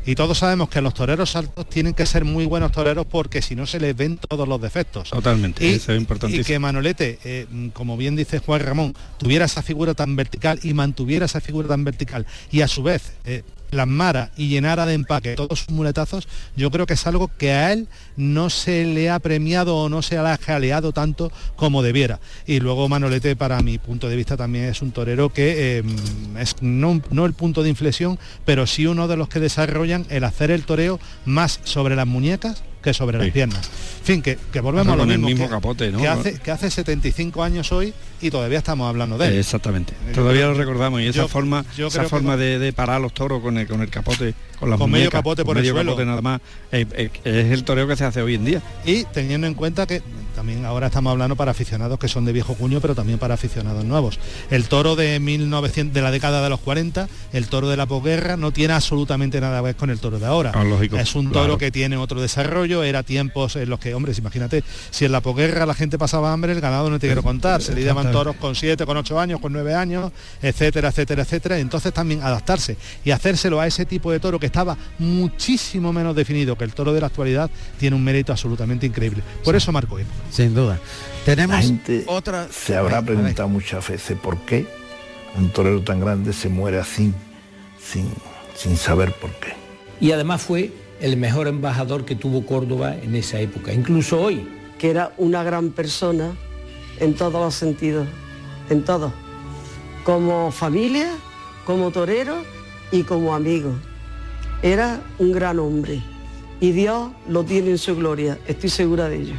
[0.06, 3.54] Y todos sabemos que los toreros altos tienen que ser muy buenos toreros porque si
[3.54, 5.10] no se les ven todos los defectos.
[5.10, 6.42] Totalmente, y, eso es importantísimo.
[6.42, 10.72] Y que Manolete, eh, como bien dice Juan Ramón, tuviera esa figura tan vertical y
[10.72, 15.34] mantuviera esa figura tan vertical y a su vez eh, plasmara y llenara de empaque
[15.34, 19.18] todos sus muletazos, yo creo que es algo que a él no se le ha
[19.18, 22.20] premiado o no se le ha jaleado tanto como debiera.
[22.46, 26.56] Y luego Manolete, para mi punto de vista, también es un torero que em, es
[26.60, 30.50] no, no, el punto de inflexión, pero sí uno de los que desarrollan el hacer
[30.50, 33.68] el toreo más sobre las muñecas que sobre las piernas.
[34.00, 35.98] En fin, que, volvemos a lo mismo, mismo que, capote, ¿no?
[35.98, 39.38] que, hace, que hace 75 años hoy y todavía estamos hablando de él.
[39.38, 39.92] Exactamente.
[40.14, 43.80] Todavía lo recordamos y esa forma, esa forma de, parar los toros con el, con
[43.80, 45.96] el capote, con con medio capote por el suelo.
[46.04, 46.40] nada más,
[46.70, 48.62] es el toreo que se hace hoy en día.
[48.84, 50.02] Y teniendo en cuenta que
[50.34, 53.84] también ahora estamos hablando para aficionados que son de viejo cuño, pero también para aficionados
[53.84, 54.20] nuevos.
[54.50, 58.36] El toro de 1900 de la década de los 40, el toro de la posguerra
[58.36, 60.52] no tiene absolutamente nada que ver con el toro de ahora.
[60.54, 64.18] Ah, lógico, es un toro que tiene otro desarrollo, era tiempos en los que, hombres,
[64.18, 67.60] imagínate, si en la posguerra la gente pasaba hambre, el ganado no te quiero contar,
[67.62, 71.58] se le llaman toros con 7, con 8 años, con 9 años, etcétera, etcétera, etcétera.
[71.58, 76.56] Entonces también adaptarse y hacérselo a ese tipo de toro que estaba muchísimo menos definido
[76.56, 79.22] que el toro de la actualidad tiene un mérito absolutamente increíble.
[79.44, 80.14] Por eso marco época.
[80.30, 80.78] Sin duda.
[81.24, 82.48] Tenemos La gente otra.
[82.50, 84.66] Se habrá preguntado muchas veces por qué
[85.36, 87.12] un torero tan grande se muere así,
[87.80, 88.08] sin,
[88.54, 89.52] sin saber por qué.
[90.00, 94.48] Y además fue el mejor embajador que tuvo Córdoba en esa época, incluso hoy.
[94.78, 96.36] Que era una gran persona
[97.00, 98.06] en todos los sentidos,
[98.70, 99.12] en todo.
[100.04, 101.10] Como familia,
[101.64, 102.36] como torero
[102.92, 103.74] y como amigo.
[104.62, 106.02] Era un gran hombre
[106.60, 109.34] y Dios lo tiene en su gloria, estoy segura de ello.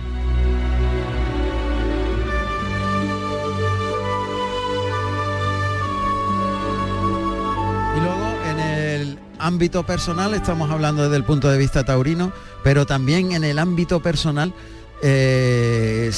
[7.98, 12.32] Y luego en el ámbito personal, estamos hablando desde el punto de vista taurino,
[12.64, 14.54] pero también en el ámbito personal,
[15.04, 16.12] eh,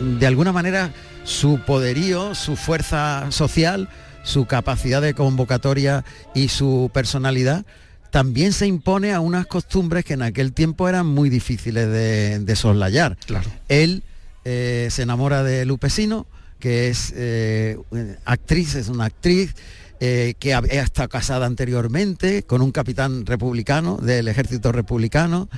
[0.00, 0.92] de alguna manera
[1.22, 3.88] su poderío, su fuerza social,
[4.24, 7.64] su capacidad de convocatoria y su personalidad
[8.10, 13.16] también se impone a unas costumbres que en aquel tiempo eran muy difíciles de, soslayar.
[13.26, 13.50] Claro.
[13.68, 14.02] Él
[14.44, 16.26] eh, se enamora de Lupesino,
[16.58, 17.78] que es eh,
[18.24, 19.54] actriz, es una actriz
[20.00, 25.48] eh, que ha estado casada anteriormente con un capitán republicano del ejército republicano.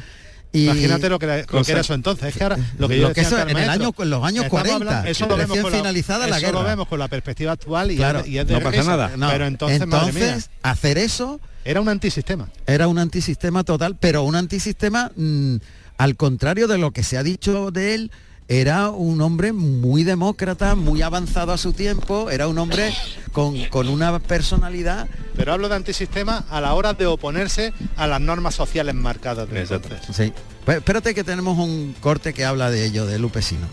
[0.52, 2.30] Y Imagínate lo que, era, lo que era eso entonces.
[2.30, 4.46] Es que ahora lo que, yo lo que eso en, el año, en los años
[4.46, 6.60] 40, hablando, eso lo vemos con finalizada la, eso guerra.
[6.60, 9.12] lo vemos con la perspectiva actual y, claro, es, y es de no pasa nada.
[9.16, 12.48] No, Pero entonces, entonces madre mía, hacer eso era un antisistema.
[12.66, 15.56] era un antisistema total, pero un antisistema mm,
[15.98, 18.10] al contrario de lo que se ha dicho de él,
[18.48, 22.92] era un hombre muy demócrata, muy avanzado a su tiempo, era un hombre
[23.30, 25.08] con, con una personalidad.
[25.36, 29.60] Pero hablo de antisistema a la hora de oponerse a las normas sociales marcadas de
[29.60, 30.00] entonces.
[30.12, 30.32] Sí.
[30.64, 33.68] Pues espérate que tenemos un corte que habla de ello, de Lupesino.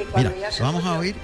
[0.00, 1.14] Y cuando Mira, ya se lo vamos a oír.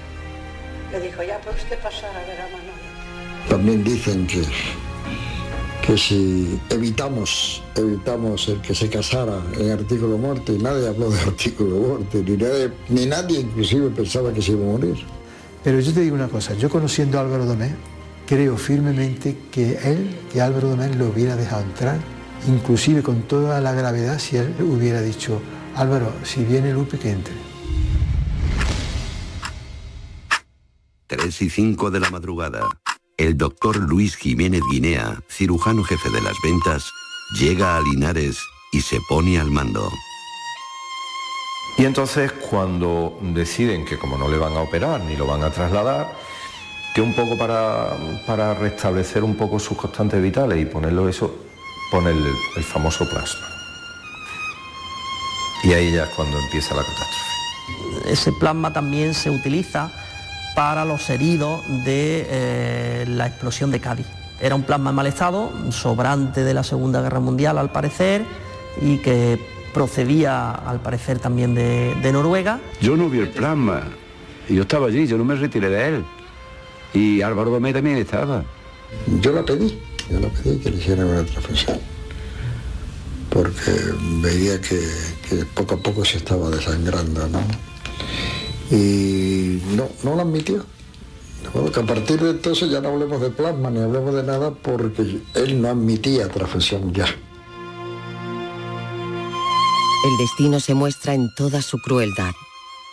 [0.91, 3.49] Le dijo, ya puede usted pasar a ver a.
[3.49, 4.43] También dicen que,
[5.81, 11.19] que si evitamos, evitamos el que se casara en artículo muerte, y nadie habló de
[11.27, 14.95] artículo muerte, ni nadie, ni nadie inclusive pensaba que se iba a morir.
[15.63, 17.75] Pero yo te digo una cosa, yo conociendo a Álvaro Domé,
[18.25, 21.99] creo firmemente que él, que Álvaro Domén lo hubiera dejado entrar,
[22.47, 25.41] inclusive con toda la gravedad si él hubiera dicho,
[25.75, 27.33] Álvaro, si viene Lupe, que entre.
[31.07, 32.61] 3 y 5 de la madrugada.
[33.17, 36.91] El doctor Luis Jiménez Guinea, cirujano jefe de las ventas,
[37.39, 38.39] llega a Linares
[38.71, 39.91] y se pone al mando.
[41.77, 45.51] Y entonces cuando deciden que como no le van a operar ni lo van a
[45.51, 46.17] trasladar,
[46.95, 51.33] que un poco para, para restablecer un poco sus constantes vitales y ponerlo eso,
[51.91, 52.25] pone el,
[52.57, 53.47] el famoso plasma.
[55.63, 58.11] Y ahí ya es cuando empieza la catástrofe.
[58.11, 59.91] Ese plasma también se utiliza
[60.55, 64.07] para los heridos de eh, la explosión de Cádiz.
[64.39, 68.25] Era un plasma en mal estado, sobrante de la Segunda Guerra Mundial al parecer,
[68.81, 69.39] y que
[69.73, 72.59] procedía al parecer también de, de Noruega.
[72.81, 73.83] Yo no vi el plasma,
[74.49, 76.05] yo estaba allí, yo no me retiré de él.
[76.93, 78.43] Y Álvaro Domé también estaba.
[79.21, 81.79] Yo la pedí, yo la pedí que le hicieran una transfusión,
[83.29, 83.71] porque
[84.21, 84.79] veía que,
[85.29, 87.39] que poco a poco se estaba desangrando, ¿no?
[88.71, 90.65] Y no, no lo admitió.
[91.43, 94.23] De modo que a partir de entonces ya no hablemos de plasma ni hablemos de
[94.23, 97.05] nada porque él no admitía transfusión ya.
[100.03, 102.31] El destino se muestra en toda su crueldad.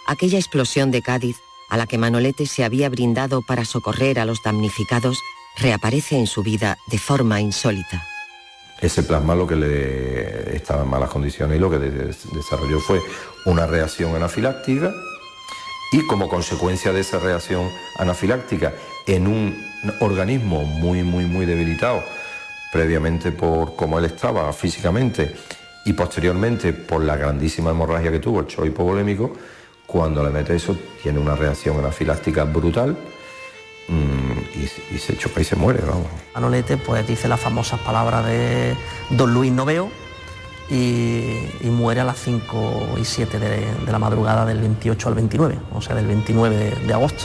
[0.06, 1.36] Aquella explosión de Cádiz,
[1.70, 5.18] a la que Manolete se había brindado para socorrer a los damnificados,
[5.58, 8.02] reaparece en su vida de forma insólita.
[8.80, 13.00] Ese plasma lo que le estaba en malas condiciones y lo que de- desarrolló fue
[13.44, 14.92] una reacción anafiláctica
[15.92, 18.72] y como consecuencia de esa reacción anafiláctica
[19.06, 19.66] en un
[20.00, 22.02] organismo muy, muy, muy debilitado,
[22.72, 25.34] previamente por cómo él estaba físicamente
[25.86, 29.32] y posteriormente por la grandísima hemorragia que tuvo, el shock hipovolémico,
[29.86, 32.94] cuando le mete eso tiene una reacción anafiláctica brutal
[33.88, 36.06] mm, y, se- choca y se muere, vamos.
[36.34, 38.76] Manolete pues dice las famosas palabras de
[39.10, 39.90] don Luis Noveo
[40.70, 41.22] y,
[41.60, 45.58] y muere a las 5 y 7 de, de la madrugada del 28 al 29,
[45.72, 47.24] o sea, del 29 de, de agosto.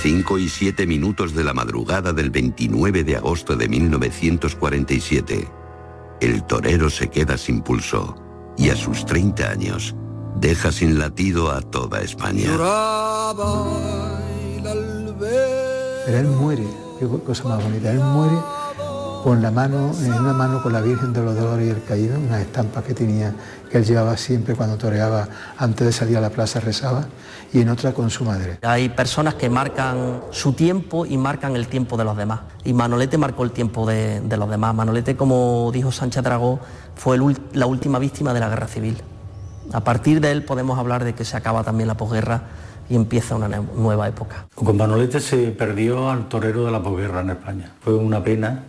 [0.00, 5.48] Cinco y siete minutos de la madrugada del 29 de agosto de 1947.
[6.20, 8.14] El torero se queda sin pulso
[8.56, 9.96] y a sus 30 años
[10.36, 12.48] deja sin latido a toda España.
[16.08, 16.64] Pero él muere,
[16.98, 18.36] qué cosa más bonita, él muere
[19.22, 22.18] con la mano, en una mano con la Virgen de los Dolores y el Caído,
[22.18, 23.34] unas estampas que tenía,
[23.70, 27.04] que él llevaba siempre cuando toreaba, antes de salir a la plaza rezaba,
[27.52, 28.58] y en otra con su madre.
[28.62, 32.40] Hay personas que marcan su tiempo y marcan el tiempo de los demás.
[32.64, 34.74] Y Manolete marcó el tiempo de, los demás.
[34.74, 36.58] Manolete, como dijo Sánchez Dragó,
[36.96, 37.18] fue
[37.52, 38.96] la última víctima de la guerra civil.
[39.74, 42.44] A partir de él podemos hablar de que se acaba también la posguerra
[42.90, 44.46] y empieza una nueva época.
[44.54, 47.72] Con Manolete se perdió al torero de la posguerra en España.
[47.80, 48.64] Fue una pena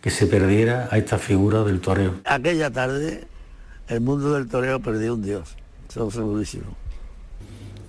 [0.00, 2.16] que se perdiera a esta figura del toreo.
[2.24, 3.24] Aquella tarde
[3.88, 5.56] el mundo del toreo perdió un dios,
[5.88, 6.64] eso segurísimo.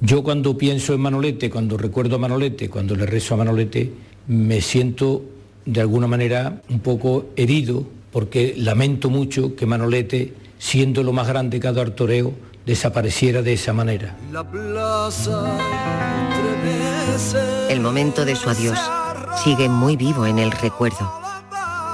[0.01, 3.93] Yo cuando pienso en Manolete, cuando recuerdo a Manolete, cuando le rezo a Manolete,
[4.27, 5.23] me siento
[5.65, 11.59] de alguna manera un poco herido porque lamento mucho que Manolete, siendo lo más grande
[11.59, 12.33] que ha dado al toreo,
[12.65, 14.15] desapareciera de esa manera.
[17.69, 18.80] El momento de su adiós
[19.43, 21.12] sigue muy vivo en el recuerdo.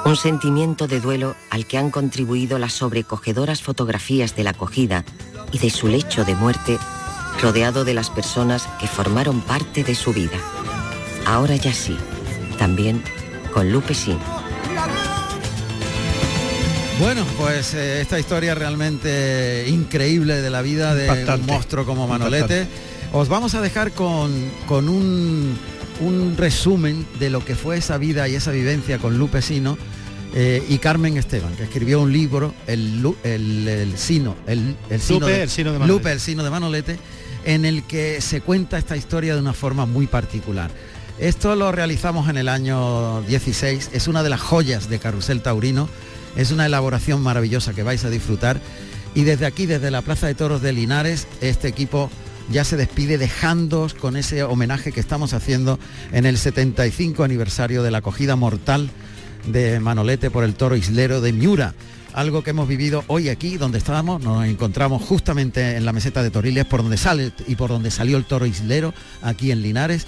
[0.06, 5.04] Un sentimiento de duelo al que han contribuido las sobrecogedoras fotografías de la acogida
[5.52, 6.78] y de su lecho de muerte,
[7.42, 10.38] rodeado de las personas que formaron parte de su vida.
[11.26, 11.98] Ahora ya sí,
[12.58, 13.04] también
[13.54, 14.39] con Lupe Sino.
[17.00, 21.42] Bueno, pues eh, esta historia realmente increíble de la vida de Impactante.
[21.42, 22.68] un monstruo como Manolete.
[23.14, 24.32] Os vamos a dejar con,
[24.68, 25.58] con un,
[26.02, 29.78] un resumen de lo que fue esa vida y esa vivencia con Lupe Sino
[30.36, 35.22] eh, y Carmen Esteban, que escribió un libro, El, el, el Sino, el, el Sino
[35.22, 36.00] Lupe, de, el Sino de Manolete.
[36.00, 37.00] Lupe, el Sino de Manolete,
[37.46, 40.70] en el que se cuenta esta historia de una forma muy particular.
[41.18, 45.90] Esto lo realizamos en el año 16, es una de las joyas de Carrusel Taurino,
[46.36, 48.60] es una elaboración maravillosa que vais a disfrutar
[49.16, 52.10] y desde aquí, desde la Plaza de Toros de Linares, este equipo
[52.52, 55.80] ya se despide dejándoos con ese homenaje que estamos haciendo
[56.12, 58.90] en el 75 aniversario de la acogida mortal
[59.48, 61.74] de Manolete por el toro islero de Miura.
[62.14, 66.32] Algo que hemos vivido hoy aquí, donde estábamos, nos encontramos justamente en la meseta de
[66.32, 70.08] Toriles, por donde sale y por donde salió el toro islero, aquí en Linares.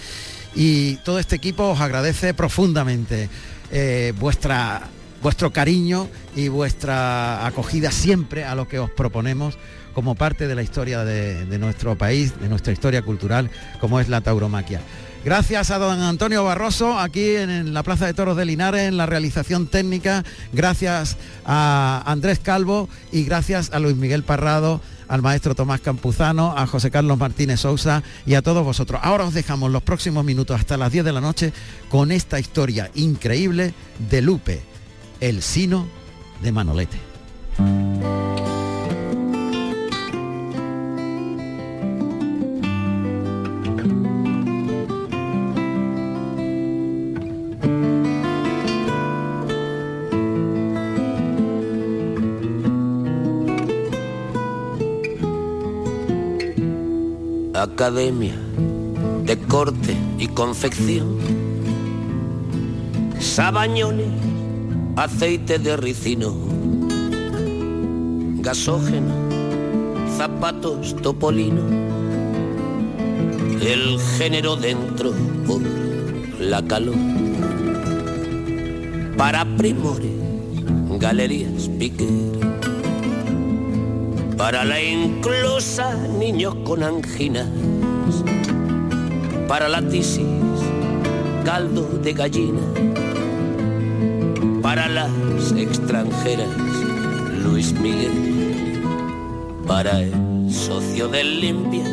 [0.55, 3.29] Y todo este equipo os agradece profundamente
[3.71, 4.89] eh, vuestra,
[5.21, 9.57] vuestro cariño y vuestra acogida siempre a lo que os proponemos
[9.93, 13.49] como parte de la historia de, nuestro país, de nuestra historia cultural,
[13.79, 14.81] como es la tauromaquia.
[15.23, 18.97] Gracias a don Antonio Barroso aquí en, en la Plaza de Toros de Linares en
[18.97, 25.53] la realización técnica, gracias a Andrés Calvo y gracias a Luis Miguel Parrado, al maestro
[25.53, 29.01] Tomás Campuzano, a José Carlos Martínez Sousa y a todos vosotros.
[29.03, 31.53] Ahora os dejamos los próximos minutos hasta las 10 de la noche
[31.89, 33.73] con esta historia increíble
[34.09, 34.70] de Lupe,
[35.21, 35.87] el sino
[36.41, 36.97] de Manolete.
[57.53, 58.35] Academia
[59.23, 61.17] de Corte y Confección,
[63.19, 64.30] sabañones,
[64.95, 66.33] aceite de ricino,
[68.39, 69.13] gasógeno,
[70.17, 71.61] zapatos topolino,
[73.61, 75.13] el género dentro
[75.47, 75.61] por
[76.39, 76.95] la calor.
[79.17, 80.11] Para primores,
[80.99, 82.31] galerías piquer
[84.41, 87.47] para la inclusa niños con anginas,
[89.47, 90.25] para la tisis
[91.45, 92.61] caldo de gallina,
[94.81, 96.47] para las extranjeras
[97.43, 98.81] Luis Miguel,
[99.67, 101.83] para el socio del limpia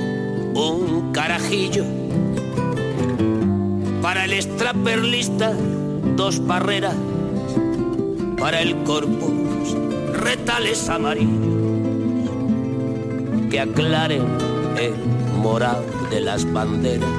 [0.54, 1.84] un carajillo,
[4.00, 5.52] para el extraperlista
[6.16, 6.94] dos barreras,
[8.38, 9.76] para el corpus
[10.14, 11.46] retales amarillos.
[13.50, 14.22] Que aclaren
[14.78, 14.94] el
[15.42, 17.10] morado de las banderas.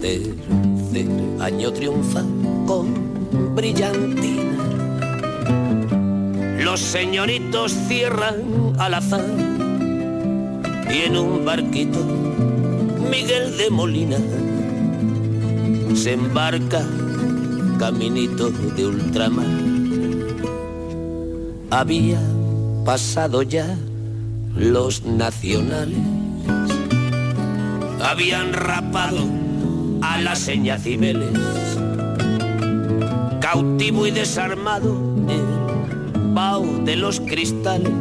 [0.00, 1.06] Tercer
[1.38, 2.22] año triunfa
[2.66, 3.11] con
[3.54, 4.58] brillantina.
[6.64, 9.24] Los señoritos cierran al azar
[10.90, 11.98] y en un barquito
[13.10, 14.18] Miguel de Molina
[15.94, 16.82] se embarca
[17.78, 19.46] caminito de ultramar.
[21.70, 22.20] Había
[22.84, 23.76] pasado ya
[24.54, 25.98] los nacionales
[28.02, 29.26] habían rapado
[30.02, 31.30] a la seña Cibeles,
[33.52, 34.96] cautivo y desarmado
[35.28, 37.92] el bao de los cristales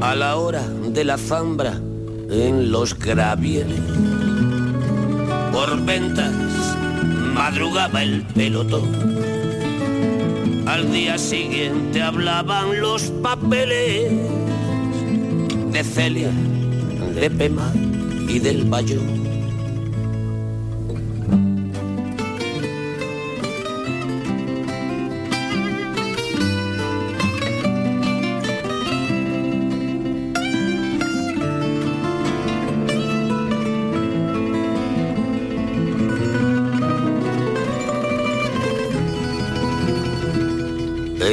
[0.00, 1.80] a la hora de la zambra
[2.28, 3.78] en los gravieles.
[5.52, 6.32] Por ventas
[7.32, 8.88] madrugaba el pelotón.
[10.66, 14.10] Al día siguiente hablaban los papeles
[15.70, 16.32] de Celia,
[17.14, 17.72] de Pema
[18.28, 19.21] y del Bayo.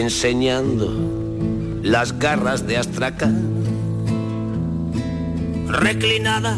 [0.10, 0.92] Enseñando
[1.84, 3.64] las garras de Astracán
[5.68, 6.58] reclinada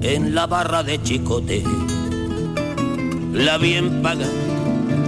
[0.00, 1.64] en la barra de chicote.
[3.32, 4.28] La bien paga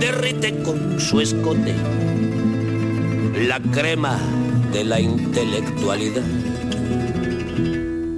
[0.01, 1.73] derrite con su escote
[3.47, 4.19] la crema
[4.73, 6.27] de la intelectualidad.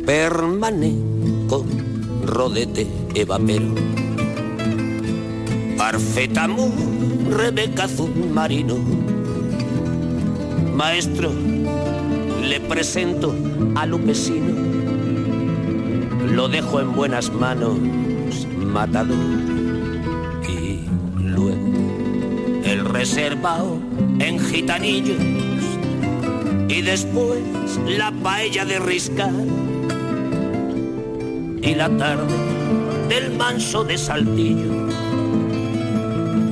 [0.06, 0.94] Permane
[1.46, 1.66] con
[2.24, 3.74] rodete evapero.
[5.76, 6.72] Parfetamu,
[7.28, 7.86] Rebeca
[8.32, 9.21] Marino.
[10.82, 11.30] Maestro,
[12.42, 13.32] le presento
[13.76, 14.72] a Lupesino
[16.34, 17.78] lo dejo en buenas manos,
[18.66, 19.14] matado.
[20.48, 20.80] Y
[21.20, 21.56] luego
[22.64, 23.78] el reservado
[24.18, 25.22] en gitanillos.
[26.68, 27.38] Y después
[27.86, 29.32] la paella de riscar.
[31.62, 32.34] Y la tarde
[33.08, 34.88] del manso de saltillo.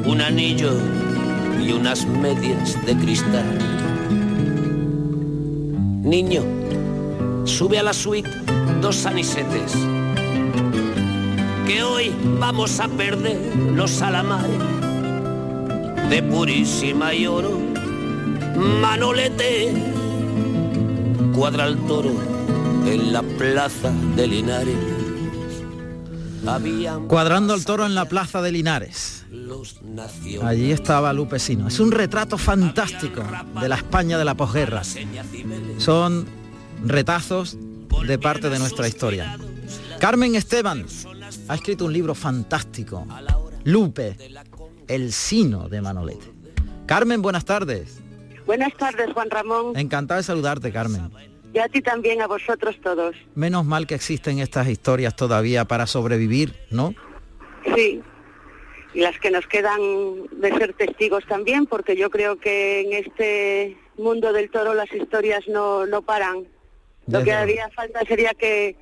[0.05, 0.71] Un anillo
[1.61, 3.80] y unas medias de cristal.
[6.11, 6.43] Niño,
[7.45, 8.29] sube a la suite
[8.83, 9.75] dos sanisetes.
[11.69, 13.39] Que hoy vamos a perder
[13.77, 14.59] los salamares
[16.11, 17.57] de purísima y oro.
[18.57, 19.73] Manolete
[21.33, 22.11] cuadra el toro
[22.87, 25.01] en la plaza de Linares.
[26.45, 29.21] Habían Cuadrando el toro en la plaza de Linares.
[30.43, 31.69] Allí estaba Lupesino.
[31.69, 33.23] Es un retrato fantástico
[33.61, 34.83] de la España de la posguerra.
[35.91, 36.25] Son
[36.85, 37.59] retazos
[38.07, 39.37] de parte de nuestra historia.
[39.99, 40.87] Carmen Esteban
[41.49, 43.05] ha escrito un libro fantástico.
[43.65, 44.17] Lupe,
[44.87, 46.27] el sino de Manolete.
[46.87, 48.01] Carmen, buenas tardes.
[48.47, 49.77] Buenas tardes, Juan Ramón.
[49.77, 51.11] Encantado de saludarte, Carmen.
[51.53, 53.17] Y a ti también, a vosotros todos.
[53.35, 56.95] Menos mal que existen estas historias todavía para sobrevivir, ¿no?
[57.75, 58.01] Sí.
[58.95, 59.81] Y las que nos quedan
[60.41, 65.47] de ser testigos también, porque yo creo que en este mundo del toro las historias
[65.49, 66.47] no, no paran.
[67.07, 68.77] Lo que haría falta sería que,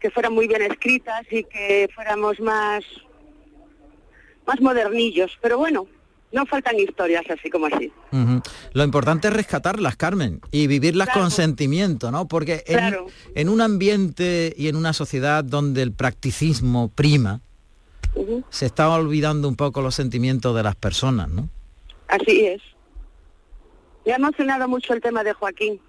[0.00, 2.84] que fueran muy bien escritas y que fuéramos más,
[4.46, 5.38] más modernillos.
[5.40, 5.86] Pero bueno,
[6.32, 7.90] no faltan historias así como así.
[8.72, 12.26] Lo importante es rescatarlas, Carmen, y vivirlas con sentimiento, ¿no?
[12.28, 13.06] Porque en, Claro.
[13.34, 17.40] en un ambiente y en una sociedad donde el practicismo prima,
[18.50, 21.48] se está olvidando un poco los sentimientos de las personas, ¿no?
[22.08, 22.60] Así es.
[24.06, 25.80] Me ha emocionado mucho el tema de Joaquín.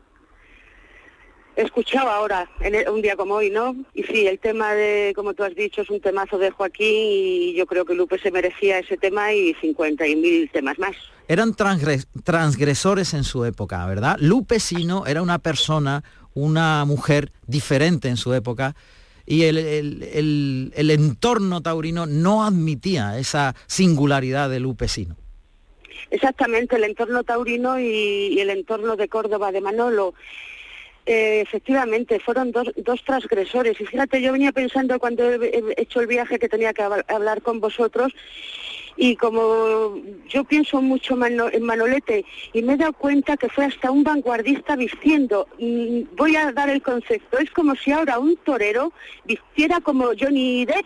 [1.58, 2.50] He escuchado ahora,
[2.94, 3.76] un día como hoy, ¿no?
[3.94, 7.54] Y sí, el tema de, como tú has dicho, es un temazo de Joaquín y
[7.56, 10.96] yo creo que Lupe se merecía ese tema y 50 y mil temas más.
[11.30, 14.18] Eran transgres- transgresores en su época, ¿verdad?
[14.20, 16.04] Lupe Sino era una persona,
[16.34, 18.76] una mujer diferente en su época
[19.26, 25.16] y el- el entorno taurino no admitía esa singularidad de Lupe Sino.
[26.12, 30.14] Exactamente, el entorno taurino y, el entorno de Córdoba, de Manolo.
[31.08, 33.80] Eh, efectivamente, fueron dos, dos transgresores.
[33.80, 37.06] Y fíjate, yo venía pensando cuando he, he hecho el viaje que tenía que hab-
[37.08, 38.12] hablar con vosotros,
[38.98, 40.00] y como
[40.30, 44.76] yo pienso mucho en Manolete, y me he dado cuenta que fue hasta un vanguardista
[44.76, 45.48] vistiendo.
[45.60, 48.92] Mm, Voy a dar el concepto, es como si ahora un torero
[49.26, 50.86] vistiera como Johnny Depp,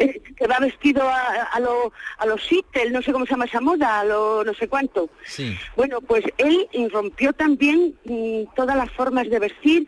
[0.00, 3.44] eh, que va vestido a, a lo a los Sittel, no sé cómo se llama
[3.44, 5.08] esa moda, a lo no sé cuánto.
[5.24, 5.56] Sí.
[5.76, 9.86] Bueno, pues él rompió también mm, todas las formas de vestir.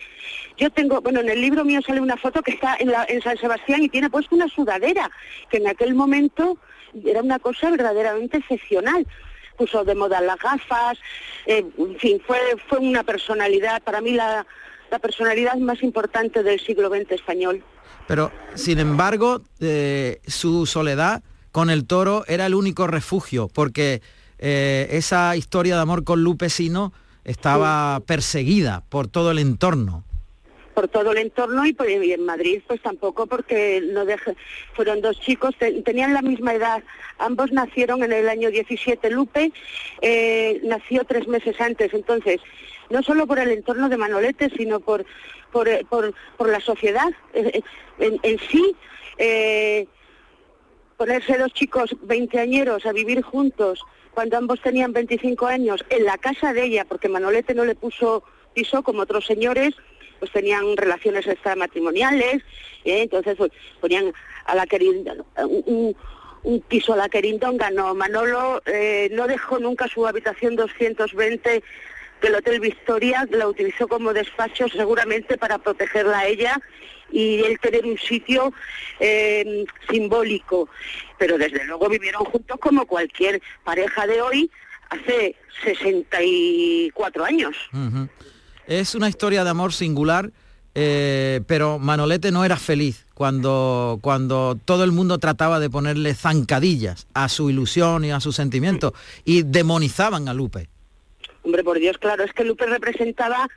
[0.56, 3.20] Yo tengo, bueno, en el libro mío sale una foto que está en, la- en
[3.22, 5.10] San Sebastián y tiene puesto una sudadera,
[5.50, 6.58] que en aquel momento
[7.04, 9.06] era una cosa verdaderamente excepcional.
[9.58, 10.98] Puso de moda las gafas,
[11.46, 12.38] eh, en fin, fue,
[12.68, 14.46] fue una personalidad, para mí la,
[14.90, 17.64] la personalidad más importante del siglo XX español.
[18.09, 21.22] Pero, sin embargo, eh, su soledad
[21.53, 24.03] con el toro era el único refugio, porque
[24.39, 26.93] eh, esa historia de amor con Lupe Sino
[27.24, 30.05] estaba perseguida por todo el entorno.
[30.74, 34.37] por todo el entorno y, por- y en Madrid pues tampoco porque no deje-
[34.74, 36.82] fueron dos chicos, te- tenían la misma edad,
[37.18, 39.53] ambos nacieron en el año 17, Lupe
[40.03, 42.43] eh, nació tres meses antes, entonces
[42.91, 45.05] no solo por el entorno de Manolete, sino por,
[45.53, 47.62] por, eh, por, por la sociedad eh, eh,
[47.99, 48.76] en, en sí.
[49.18, 49.87] eh,
[50.97, 53.80] ponerse dos chicos veinteañeros a vivir juntos
[54.14, 58.22] cuando ambos tenían 25 años en la casa de ella, porque Manolete no le puso
[58.55, 59.74] piso como otros señores,
[60.18, 62.37] pues tenían relaciones extramatrimoniales,
[62.87, 63.03] ¿eh?
[63.03, 64.14] entonces pues, ponían
[64.47, 65.12] a la querida
[65.45, 65.97] un, un-
[66.43, 71.62] un piso a la querindonga, no, Manolo eh, no dejó nunca su habitación 220
[72.22, 76.60] del Hotel Victoria, la utilizó como despacho seguramente para protegerla a ella
[77.10, 78.52] y él tener un sitio
[79.00, 80.68] eh, simbólico.
[81.18, 84.50] Pero desde luego vivieron juntos como cualquier pareja de hoy
[84.90, 87.56] hace 64 años.
[87.72, 88.08] Ujú.
[88.66, 90.30] Es una historia de amor singular,
[90.74, 97.06] eh, pero Manolete no era feliz cuando, cuando todo el mundo trataba de ponerle zancadillas
[97.14, 98.92] a su ilusión y a sus sentimientos
[99.24, 100.68] y demonizaban a Lupe.
[101.47, 103.49] Hombre, por Dios, claro, es que Lupe representaba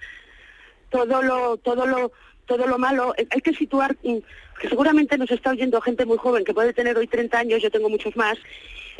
[0.91, 2.11] todo lo, todo lo,
[2.45, 3.15] todo lo malo.
[3.17, 4.17] Hay que situar, mm,
[4.61, 7.71] que seguramente nos está oyendo gente muy joven que puede tener hoy 30 años, yo
[7.71, 8.37] tengo muchos más,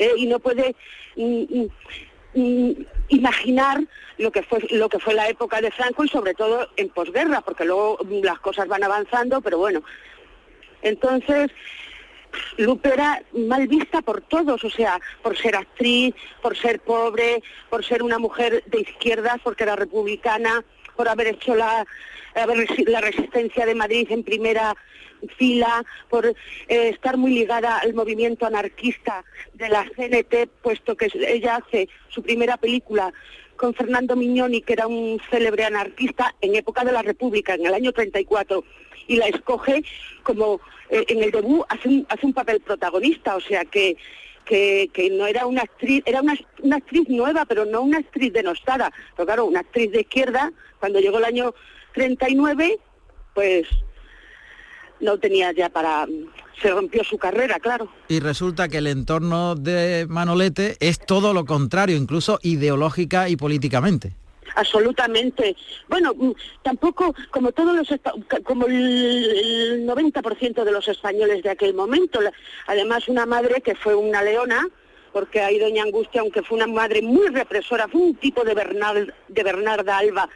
[0.00, 0.74] eh, y no puede
[1.14, 1.66] mm,
[2.34, 2.70] mm,
[3.10, 3.80] imaginar
[4.18, 7.42] lo que fue lo que fue la época de Franco y sobre todo en posguerra,
[7.42, 9.84] porque luego las cosas van avanzando, pero bueno.
[10.82, 11.52] Entonces,
[12.56, 17.84] Lupe era mal vista por todos, o sea, por ser actriz, por ser pobre, por
[17.84, 20.64] ser una mujer de izquierdas, porque era republicana,
[20.96, 21.86] por haber hecho la,
[22.86, 24.74] la resistencia de Madrid en primera
[25.36, 26.34] fila, por eh,
[26.68, 29.24] estar muy ligada al movimiento anarquista
[29.54, 33.12] de la CNT, puesto que ella hace su primera película
[33.56, 37.74] con Fernando Mignoni, que era un célebre anarquista en época de la República, en el
[37.74, 38.64] año 34,
[39.10, 39.82] y la escoge
[40.22, 43.96] como eh, en el debut hace un, hace un papel protagonista, o sea que,
[44.44, 48.32] que, que no era una actriz, era una, una actriz nueva, pero no una actriz
[48.32, 48.92] denostada.
[49.16, 51.54] Pero claro, una actriz de izquierda, cuando llegó el año
[51.94, 52.78] 39,
[53.34, 53.66] pues
[55.00, 56.06] no tenía ya para...
[56.62, 57.90] se rompió su carrera, claro.
[58.06, 64.19] Y resulta que el entorno de Manolete es todo lo contrario, incluso ideológica y políticamente.
[64.54, 65.56] Absolutamente.
[65.88, 66.32] Bueno, mm,
[66.62, 67.88] tampoco como todos los
[68.44, 72.20] como el, el 90% de los españoles de aquel momento.
[72.66, 74.66] Además una madre que fue una leona,
[75.12, 79.42] porque ahí doña Angustia, aunque fue una madre muy represora, fue un tipo de de
[79.42, 80.28] Bernarda Alba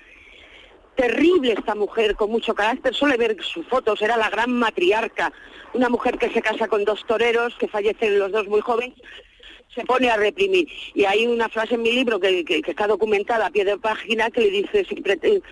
[0.94, 5.32] terrible esta mujer, con mucho carácter, suele ver sus fotos, era la gran matriarca,
[5.72, 8.96] una mujer que se casa con dos toreros, que fallecen los dos muy jóvenes,
[9.74, 10.68] se pone a reprimir.
[10.94, 13.76] Y hay una frase en mi libro que, que- que está documentada a pie de
[13.78, 15.42] página que le dice, si, prete-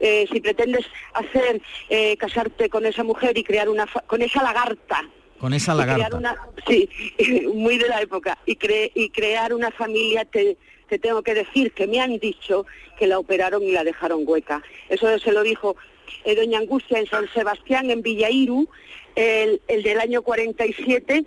[0.00, 4.42] eh, si pretendes hacer, eh, casarte con esa mujer y crear una, fa- con esa
[4.42, 5.08] lagarta,
[5.38, 6.16] Con esa lagarta.
[6.16, 6.88] una- sí,
[7.54, 8.38] muy de la época.
[8.46, 10.56] Y, cre- y crear una familia, te,
[10.88, 12.66] te tengo que decir que me han dicho
[12.98, 14.62] que la operaron y la dejaron hueca.
[14.88, 15.76] Eso se lo dijo
[16.24, 18.68] eh, doña Angustia en San Sebastián, en Villairu,
[19.14, 21.26] el, el del año 47, cu-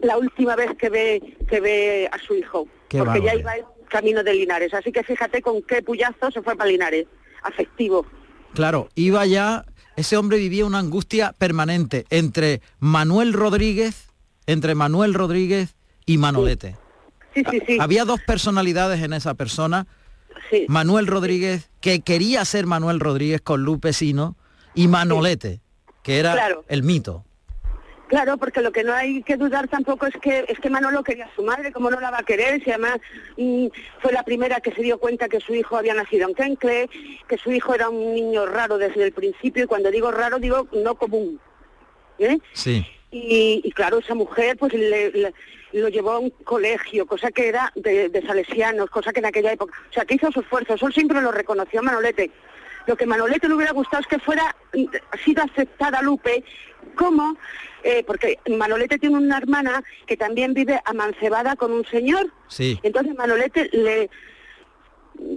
[0.00, 2.66] la última vez que ve, que ve a su hijo.
[2.88, 4.72] Qué porque ya iba el camino de Linares.
[4.74, 7.06] Así que fíjate con qué puyazo se fue para Linares.
[7.42, 8.06] Afectivo.
[8.54, 9.64] Claro, iba ya,
[9.96, 14.08] ese hombre vivía una angustia permanente entre Manuel Rodríguez,
[14.46, 15.74] entre Manuel Rodríguez
[16.06, 16.76] y Manolete.
[17.34, 17.78] Sí, sí, sí.
[17.80, 19.86] Había dos personalidades en esa persona.
[20.50, 20.66] Sí.
[20.68, 24.36] Manuel Rodríguez, que quería ser Manuel Rodríguez con Lupe Sino,
[24.74, 25.60] y Manolete,
[26.02, 26.64] que era Claro.
[26.68, 27.24] el mito.
[28.12, 31.24] Claro, porque lo que no hay que dudar tampoco es que es que Manolo quería
[31.24, 32.98] a su madre, como no la va a querer, si además
[33.38, 33.68] mm,
[34.02, 36.90] fue la primera que se dio cuenta que su hijo había nacido en Kencle,
[37.26, 40.68] que su hijo era un niño raro desde el principio, y cuando digo raro digo
[40.72, 41.40] no común.
[42.18, 42.36] ¿eh?
[42.52, 42.86] Sí.
[43.10, 45.34] Y, y claro, esa mujer pues le, le-
[45.72, 49.52] lo llevó a un colegio, cosa que era de, de salesianos, cosa que en aquella
[49.52, 52.30] época, o sea, que hizo su esfuerzo, eso siempre lo reconoció Manolete.
[52.86, 54.84] Lo que Manolete le hubiera gustado es que fuera mm,
[55.24, 56.44] sido aceptada Lupe
[56.94, 57.36] como,
[57.82, 62.78] eh, porque Manolete tiene una hermana que también vive amancebada con un señor, Sí.
[62.82, 64.10] entonces Manolete le,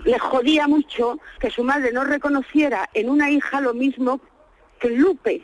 [0.04, 4.20] le jodía mucho que su madre no reconociera en una hija lo mismo
[4.80, 5.43] que Lupe.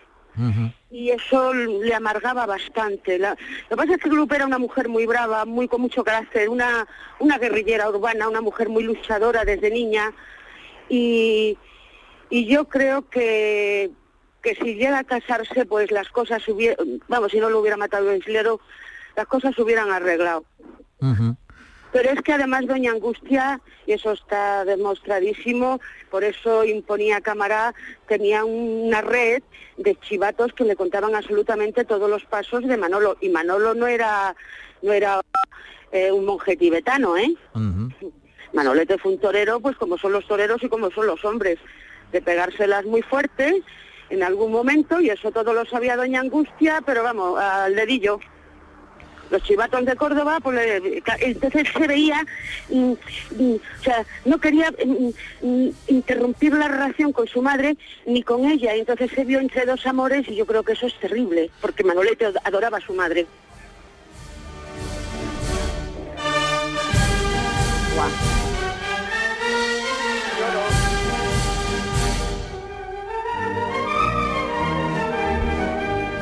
[0.89, 3.19] Y eso le amargaba bastante.
[3.19, 3.31] La-
[3.69, 6.47] lo que pasa es que Lupe era una mujer muy brava, muy con mucho carácter,
[6.49, 6.87] una,
[7.19, 10.13] una guerrillera urbana, una mujer muy luchadora desde niña.
[10.89, 11.57] Y,
[12.29, 13.91] y yo creo que,
[14.41, 18.11] que si llega a casarse, pues las cosas hubieran, vamos, si no lo hubiera matado
[18.11, 18.59] el islero,
[19.15, 20.45] las cosas se hubieran arreglado.
[21.91, 27.73] Pero es que además Doña Angustia, y eso está demostradísimo, por eso imponía cámara,
[28.07, 29.43] tenía una red
[29.77, 33.17] de chivatos que le contaban absolutamente todos los pasos de Manolo.
[33.19, 34.35] Y Manolo no era,
[34.81, 35.19] no era
[35.91, 37.35] eh, un monje tibetano, ¿eh?
[38.53, 41.59] Manolete fue un torero, pues como son los toreros y como son los hombres,
[42.11, 43.63] de pegárselas muy fuerte
[44.11, 48.19] en algún momento, y eso todo lo sabía Doña Angustia, pero vamos, al dedillo
[49.31, 50.59] los chivatos de Córdoba, pues
[51.21, 52.21] entonces se veía,
[52.67, 52.91] mm,
[53.39, 54.69] mm, o sea, no quería
[55.41, 59.85] mm, interrumpir la relación con su madre ni con ella, entonces se vio entre dos
[59.87, 63.25] amores y yo creo que eso es terrible, porque Manolete ad- adoraba a su madre.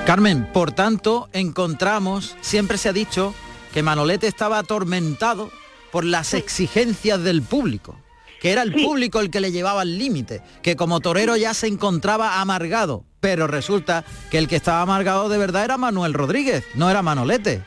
[0.09, 3.35] Carmen, por tanto, encontramos, siempre se ha dicho
[3.75, 5.51] que Manolete estaba atormentado
[5.91, 7.95] por las exigencias del público,
[8.41, 11.67] que era el público el que le llevaba al límite, que como torero ya se
[11.67, 16.89] encontraba amargado, pero resulta que el que estaba amargado de verdad era Manuel Rodríguez, no
[16.89, 17.61] era Manolete.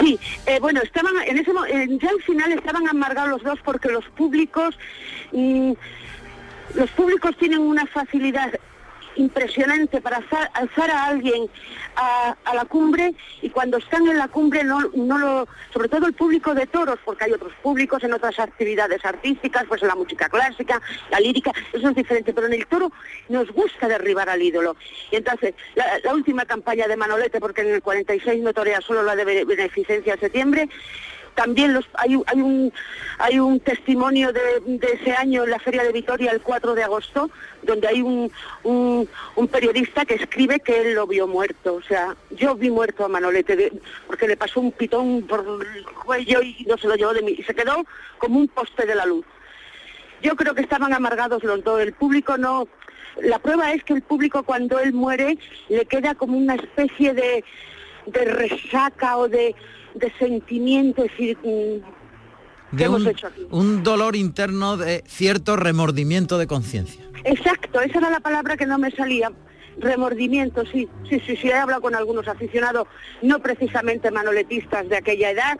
[0.00, 3.88] Sí, eh, bueno, estaban en ese eh, ya al final estaban amargados los dos porque
[3.88, 4.78] los públicos,
[5.32, 5.72] mm,
[6.76, 8.52] los públicos tienen una facilidad
[9.16, 10.16] impresionante para
[10.54, 11.48] alzar, a alguien
[11.96, 16.06] a, a la cumbre y cuando están en la cumbre no, no lo, sobre todo
[16.06, 19.94] el público de toros, porque hay otros públicos en otras actividades artísticas, pues en la
[19.94, 22.90] música clásica, la lírica, eso es diferente, pero en el toro
[23.28, 24.76] nos gusta derribar al ídolo.
[25.10, 29.16] Y entonces, la, última campaña de Manolete, porque en el 46 no torea solo la
[29.16, 30.68] de be- beneficencia de septiembre,
[31.34, 32.72] también los, hay, hay, un,
[33.18, 37.30] hay un testimonio de, ese año en la Feria de Vitoria el 4 de agosto,
[37.62, 38.30] donde hay un,
[38.64, 39.08] un,
[39.48, 41.74] periodista que escribe que él lo vio muerto.
[41.74, 43.72] O sea, yo vi muerto a Manolete
[44.06, 45.40] porque le pasó un pitón por
[45.74, 47.34] el cuello y no se lo llevó de mí.
[47.38, 47.84] Y se quedó
[48.18, 49.24] como un poste de la luz.
[50.22, 51.80] Yo creo que estaban amargados los dos.
[51.80, 52.68] El público no...
[53.20, 55.36] La prueba es que el público cuando él muere
[55.68, 57.44] le queda como una especie de,
[58.06, 59.54] de resaca o de,
[59.94, 61.04] de sentimiento.
[61.04, 63.46] Es decir, mm, De hemos un, hecho aquí?
[63.50, 67.04] un dolor interno de cierto remordimiento de conciencia.
[67.24, 69.30] Exacto, esa era la palabra que no me salía.
[69.78, 72.86] Remordimiento, sí, sí, sí, sí, he hablado con algunos aficionados,
[73.22, 75.58] no precisamente manoletistas de aquella edad.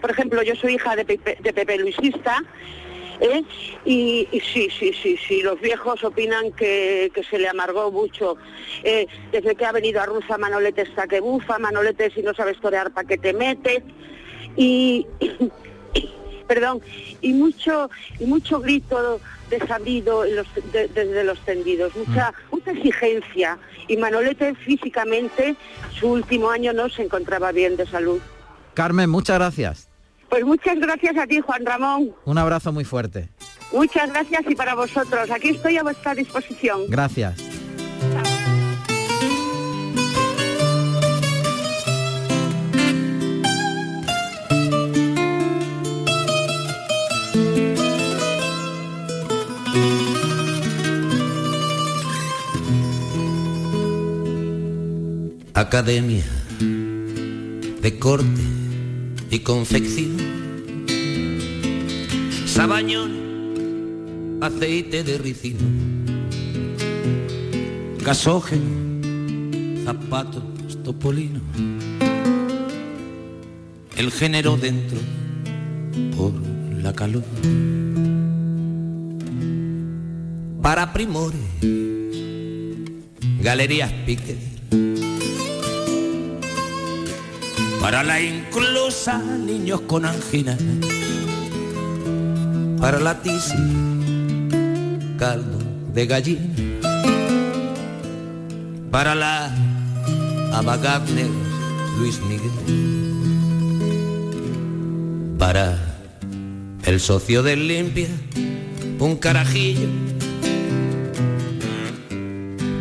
[0.00, 2.42] Por ejemplo, yo soy hija de Pepe, de Pepe Luisista,
[3.20, 3.42] ¿eh?
[3.84, 8.36] y, y sí, sí, sí, sí, los viejos opinan que, que se le amargó mucho.
[8.82, 12.58] Eh, desde que ha venido a Rusa, Manolete está que bufa, Manolete si no sabes
[12.60, 13.82] torear, ¿para qué te mete?
[14.56, 15.06] Y,
[16.48, 16.80] perdón,
[17.20, 23.58] y mucho, y mucho grito desabrido en los- de- desde los tendidos, mucha, mucha exigencia.
[23.88, 25.56] Y Manolete físicamente,
[25.98, 28.20] su último año no se encontraba bien de salud.
[28.74, 29.89] Carmen, muchas gracias.
[30.30, 32.14] Pues muchas gracias a ti, Juan Ramón.
[32.24, 33.28] Un abrazo muy fuerte.
[33.72, 35.30] Muchas gracias y para vosotros.
[35.30, 36.82] Aquí estoy a vuestra disposición.
[36.88, 37.34] Gracias.
[55.54, 56.24] Academia
[57.82, 58.40] de corte
[59.30, 60.19] y confección.
[62.60, 65.64] Sabañón, aceite de ricino.
[68.04, 70.42] Gasógeno, zapatos
[70.84, 71.40] topolino.
[73.96, 74.98] El género dentro
[76.14, 76.34] por
[76.82, 77.24] la calor.
[80.60, 81.40] Para primores,
[83.40, 84.36] galerías pique.
[87.80, 90.58] Para la inclusa, niños con angina.
[92.80, 93.54] Para la tisis,
[95.18, 95.58] caldo
[95.92, 96.48] de gallina.
[98.90, 99.54] Para la
[100.52, 101.28] Ava Gardner,
[101.98, 102.50] Luis Miguel.
[105.38, 105.78] Para
[106.84, 108.08] el socio del limpia,
[108.98, 109.88] un carajillo.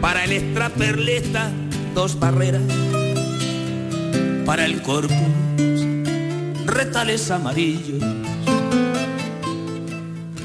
[0.01, 1.51] Para el extraperlista,
[1.93, 2.63] dos barreras
[4.49, 5.13] para el corpus,
[6.65, 8.03] retales amarillos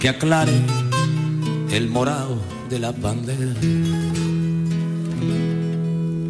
[0.05, 0.67] que aclaren
[1.73, 2.39] el morado
[2.69, 3.55] de la bandera.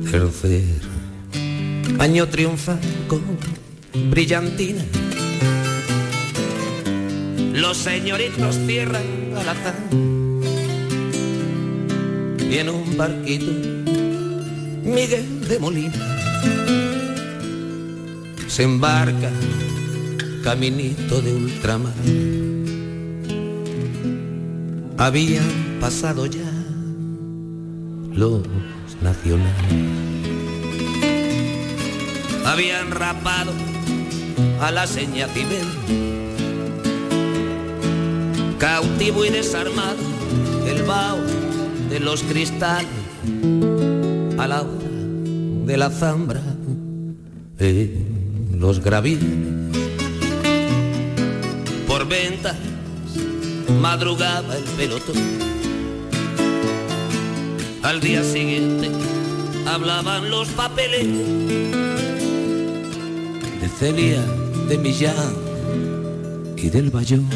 [0.08, 0.62] Tercer
[1.98, 3.20] año triunfa con
[4.12, 4.84] brillantina.
[7.52, 9.02] Los señoritos cierran
[9.36, 9.74] al azar
[12.48, 13.50] y en un barquito
[14.84, 16.00] Miguel de Molina
[18.46, 19.32] se embarca
[20.44, 22.33] caminito de ultramar.
[25.04, 26.50] Habían pasado ya
[28.14, 28.40] los
[29.02, 29.52] nacionales.
[32.46, 33.52] Habían rapado
[34.62, 35.66] a la seña Tibel.
[38.56, 39.98] Cautivo y desarmado
[40.66, 41.20] el vaho
[41.90, 42.88] de los cristales
[44.38, 44.88] a la hora
[45.66, 46.40] de la zambra.
[47.58, 49.20] en los gravíes
[51.86, 52.56] por ventas
[53.80, 55.54] madrugaba el pelotón
[57.84, 58.90] al día siguiente
[59.66, 61.06] hablaban los papeles
[63.60, 64.22] de Celia,
[64.68, 65.34] de Millán
[66.56, 67.28] y del Bayón.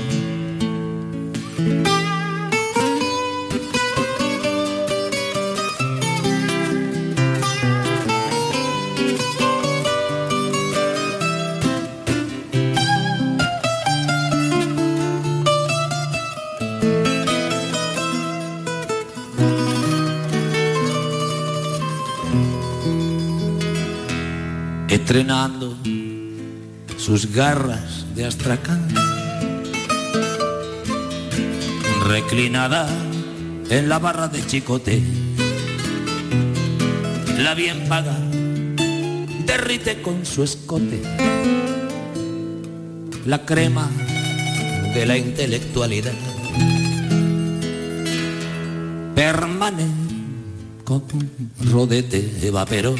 [27.34, 28.88] Garras de astracán,
[32.06, 32.88] reclinada
[33.70, 35.02] en la barra de chicote,
[37.38, 38.16] la bien paga
[39.46, 41.00] derrite con su escote
[43.26, 43.90] la crema
[44.94, 46.14] de la intelectualidad.
[49.14, 49.92] Permanece
[50.84, 52.96] como un rodete de vaperón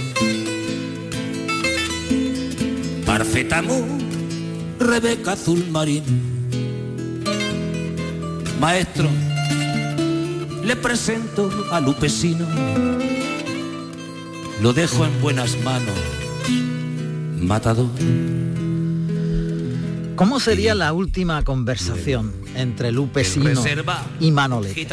[3.08, 3.86] Parfetamú,
[4.89, 6.03] Rebeca Azul Marín.
[8.59, 9.07] Maestro,
[10.64, 12.47] le presento a Lupesino.
[14.62, 15.95] Lo dejo en buenas manos,
[17.39, 17.91] matador.
[20.16, 24.86] ¿Cómo sería la última conversación entre Lupe Sino reserva, y Manolete?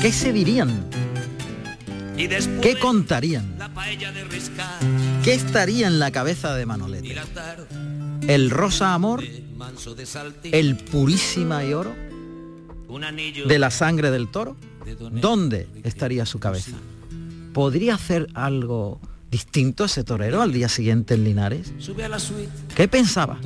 [0.00, 0.88] ¿Qué se dirían?
[2.16, 3.56] ¿Qué contarían?
[5.24, 6.95] ¿Qué estaría en la cabeza de Manolete?
[8.26, 9.24] ¿El rosa amor?
[10.44, 11.94] ¿El purísima y oro?
[13.46, 14.56] ¿De la sangre del toro?
[15.12, 16.76] ¿Dónde estaría su cabeza?
[17.52, 19.00] ¿Podría hacer algo
[19.30, 21.72] distinto ese torero al día siguiente en Linares?
[22.74, 23.38] ¿Qué pensaba?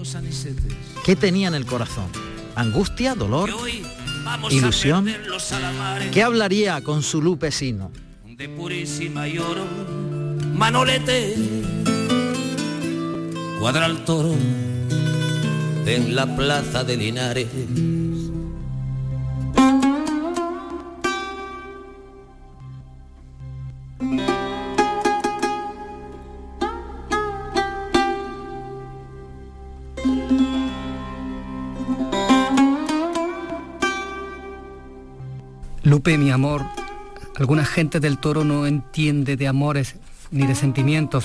[1.04, 2.06] ¿Qué tenía en el corazón?
[2.54, 3.14] ¿Angustia?
[3.14, 3.50] ¿Dolor?
[4.50, 5.08] ¿Ilusión?
[6.12, 7.90] ¿Qué hablaría con su Lupe Sino?
[8.40, 9.66] de purísima y oro
[10.54, 11.36] Manolete
[13.58, 14.34] cuadra el toro
[15.86, 17.48] en la plaza de Linares.
[35.82, 36.64] Lupe, mi amor,
[37.36, 39.96] alguna gente del toro no entiende de amores
[40.30, 41.24] ni de sentimientos.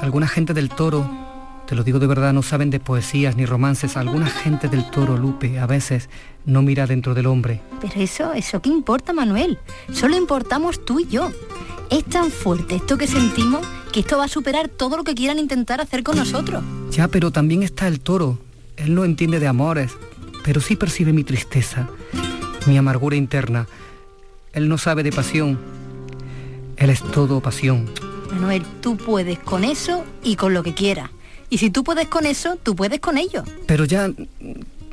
[0.00, 1.06] Alguna gente del toro,
[1.70, 3.96] te lo digo de verdad, no saben de poesías ni romances.
[3.96, 6.10] Alguna gente del toro, Lupe, a veces
[6.44, 7.60] no mira dentro del hombre.
[7.80, 9.56] Pero eso, eso qué importa, Manuel.
[9.92, 11.30] Solo importamos tú y yo.
[11.88, 15.38] Es tan fuerte esto que sentimos que esto va a superar todo lo que quieran
[15.38, 16.64] intentar hacer con nosotros.
[16.90, 18.40] Ya, pero también está el toro.
[18.76, 19.92] Él no entiende de amores,
[20.42, 21.88] pero sí percibe mi tristeza,
[22.66, 23.68] mi amargura interna.
[24.54, 25.56] Él no sabe de pasión.
[26.76, 27.88] Él es todo pasión.
[28.32, 31.10] Manuel, tú puedes con eso y con lo que quieras.
[31.50, 33.42] Y si tú puedes con eso, tú puedes con ello.
[33.66, 34.08] Pero ya,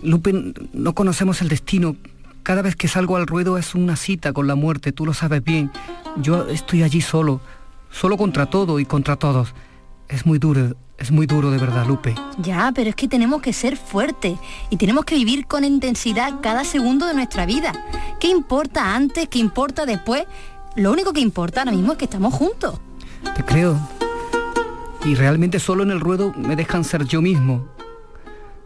[0.01, 1.95] Lupe, no conocemos el destino.
[2.41, 5.43] Cada vez que salgo al ruedo es una cita con la muerte, tú lo sabes
[5.43, 5.71] bien.
[6.17, 7.41] Yo estoy allí solo,
[7.91, 9.53] solo contra todo y contra todos.
[10.09, 12.15] Es muy duro, es muy duro de verdad, Lupe.
[12.39, 14.37] Ya, pero es que tenemos que ser fuertes
[14.69, 17.73] y tenemos que vivir con intensidad cada segundo de nuestra vida.
[18.19, 19.27] ¿Qué importa antes?
[19.29, 20.25] ¿Qué importa después?
[20.75, 22.79] Lo único que importa ahora mismo es que estamos juntos.
[23.35, 23.77] Te creo.
[25.05, 27.67] Y realmente solo en el ruedo me dejan ser yo mismo.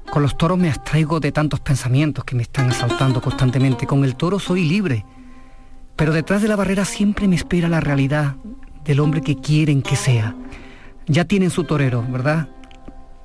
[0.10, 3.88] Con los toros me abstraigo de tantos pensamientos que me están asaltando constantemente.
[3.88, 5.06] Con el toro soy libre.
[5.96, 8.36] Pero detrás de la barrera siempre me espera la realidad
[8.84, 10.36] del hombre que quieren que sea.
[11.08, 12.50] Ya tienen su torero, ¿verdad?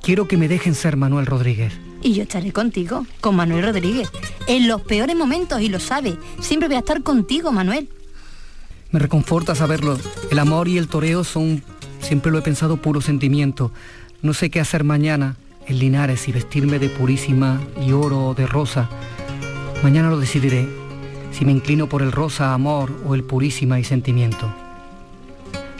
[0.02, 1.72] Quiero que me dejen ser Manuel Rodríguez.
[2.02, 4.10] Y yo estaré contigo, con Manuel Rodríguez.
[4.46, 7.88] En los peores momentos, y lo sabe, siempre voy a estar contigo, Manuel.
[8.92, 9.98] Me reconforta saberlo.
[10.30, 11.64] El amor y el toreo son,
[12.06, 13.72] siempre lo he pensado, puro sentimiento.
[14.22, 15.36] No sé qué hacer mañana
[15.66, 18.88] en Linares, si vestirme de purísima y oro o de rosa.
[19.82, 20.68] Mañana lo decidiré,
[21.32, 24.54] si me inclino por el rosa amor o el purísima y sentimiento.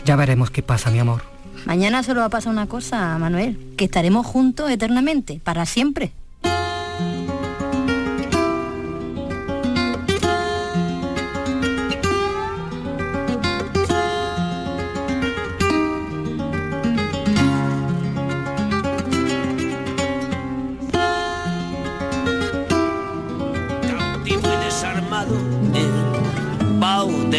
[0.03, 1.21] Ya veremos qué pasa, mi amor.
[1.65, 6.11] Mañana solo va a pasar una cosa, Manuel, que estaremos juntos eternamente, para siempre.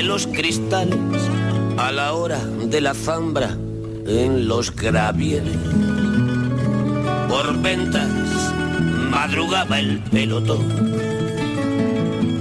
[0.08, 0.98] Los cristales
[1.76, 3.58] a la hora de la zambra
[4.06, 5.58] en los gravieles.
[7.28, 8.08] Por ventas
[9.10, 10.64] madrugaba el pelotón.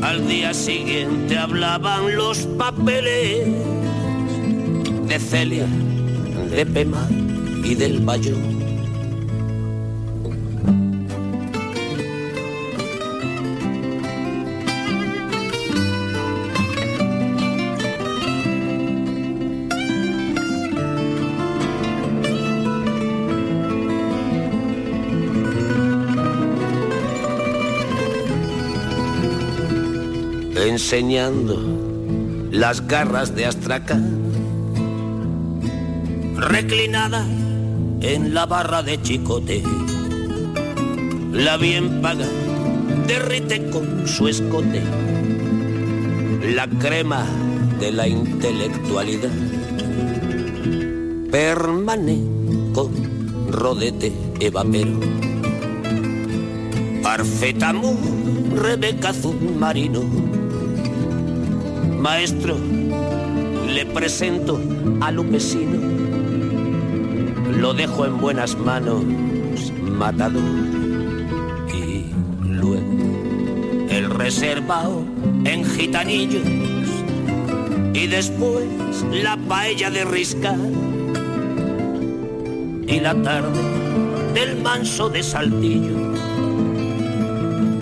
[0.01, 3.45] Al día siguiente hablaban los papeles
[5.09, 5.67] de Celia,
[6.49, 7.05] de Pema
[7.65, 8.56] y del Bayón.
[30.77, 31.57] Enseñando
[32.51, 34.21] las garras de Astracán,
[36.35, 37.25] reclinada
[38.01, 39.63] en la barra de chicote.
[41.31, 42.27] La bien paga
[43.07, 44.83] derrite con su escote
[46.53, 47.25] la crema
[47.79, 49.31] de la intelectualidad.
[51.31, 52.19] Permane
[52.71, 52.91] con
[53.49, 54.99] rodete evapero.
[57.01, 57.97] Parfetamú,
[58.55, 59.11] Rebeca
[59.59, 60.36] Marino
[62.09, 62.55] Maestro,
[63.67, 64.61] le presento
[65.01, 65.77] a Lupesino.
[67.51, 69.03] Lo dejo en buenas manos,
[69.91, 70.39] matado.
[71.73, 72.05] Y
[72.41, 72.81] luego
[73.89, 75.03] el reservado
[75.43, 76.47] en gitanillos.
[77.93, 78.63] Y después
[79.11, 80.57] la paella de riscar.
[82.87, 83.61] Y la tarde
[84.33, 86.13] del manso de saltillo.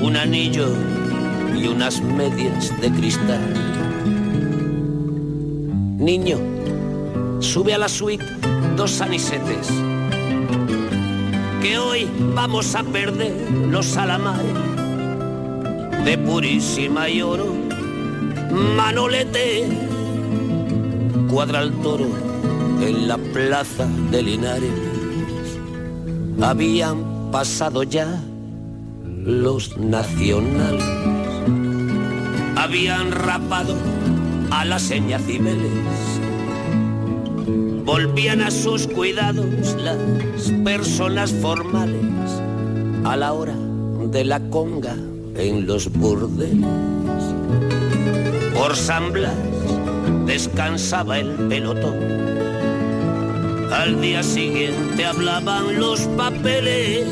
[0.02, 0.70] Un anillo
[1.56, 3.75] y unas medias de cristal.
[6.06, 6.38] Niño,
[7.40, 8.24] sube a la suite
[8.78, 9.70] dos sanisetes,
[11.64, 13.34] que hoy vamos a perder
[13.72, 14.54] los salamares
[16.06, 17.48] de purísima y oro.
[18.52, 19.68] Manolete,
[21.28, 22.06] cuadra el toro
[22.82, 24.70] en la plaza de Linares.
[26.40, 28.22] Habían pasado ya
[29.24, 30.86] los nacionales,
[32.56, 33.76] habían rapado
[34.56, 36.22] a la seña Cibeles.
[37.84, 39.98] Volvían a sus cuidados las
[40.64, 42.32] personas formales
[43.04, 43.56] a la hora
[44.12, 44.96] de la conga
[45.36, 46.66] en los burdeles.
[48.54, 49.36] Por San Blas
[50.26, 52.00] descansaba el pelotón.
[53.74, 57.06] Al día siguiente hablaban los papeles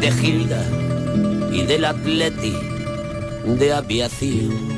[0.00, 0.64] de Gilda
[1.52, 2.54] y del Atleti
[3.58, 4.73] de aviación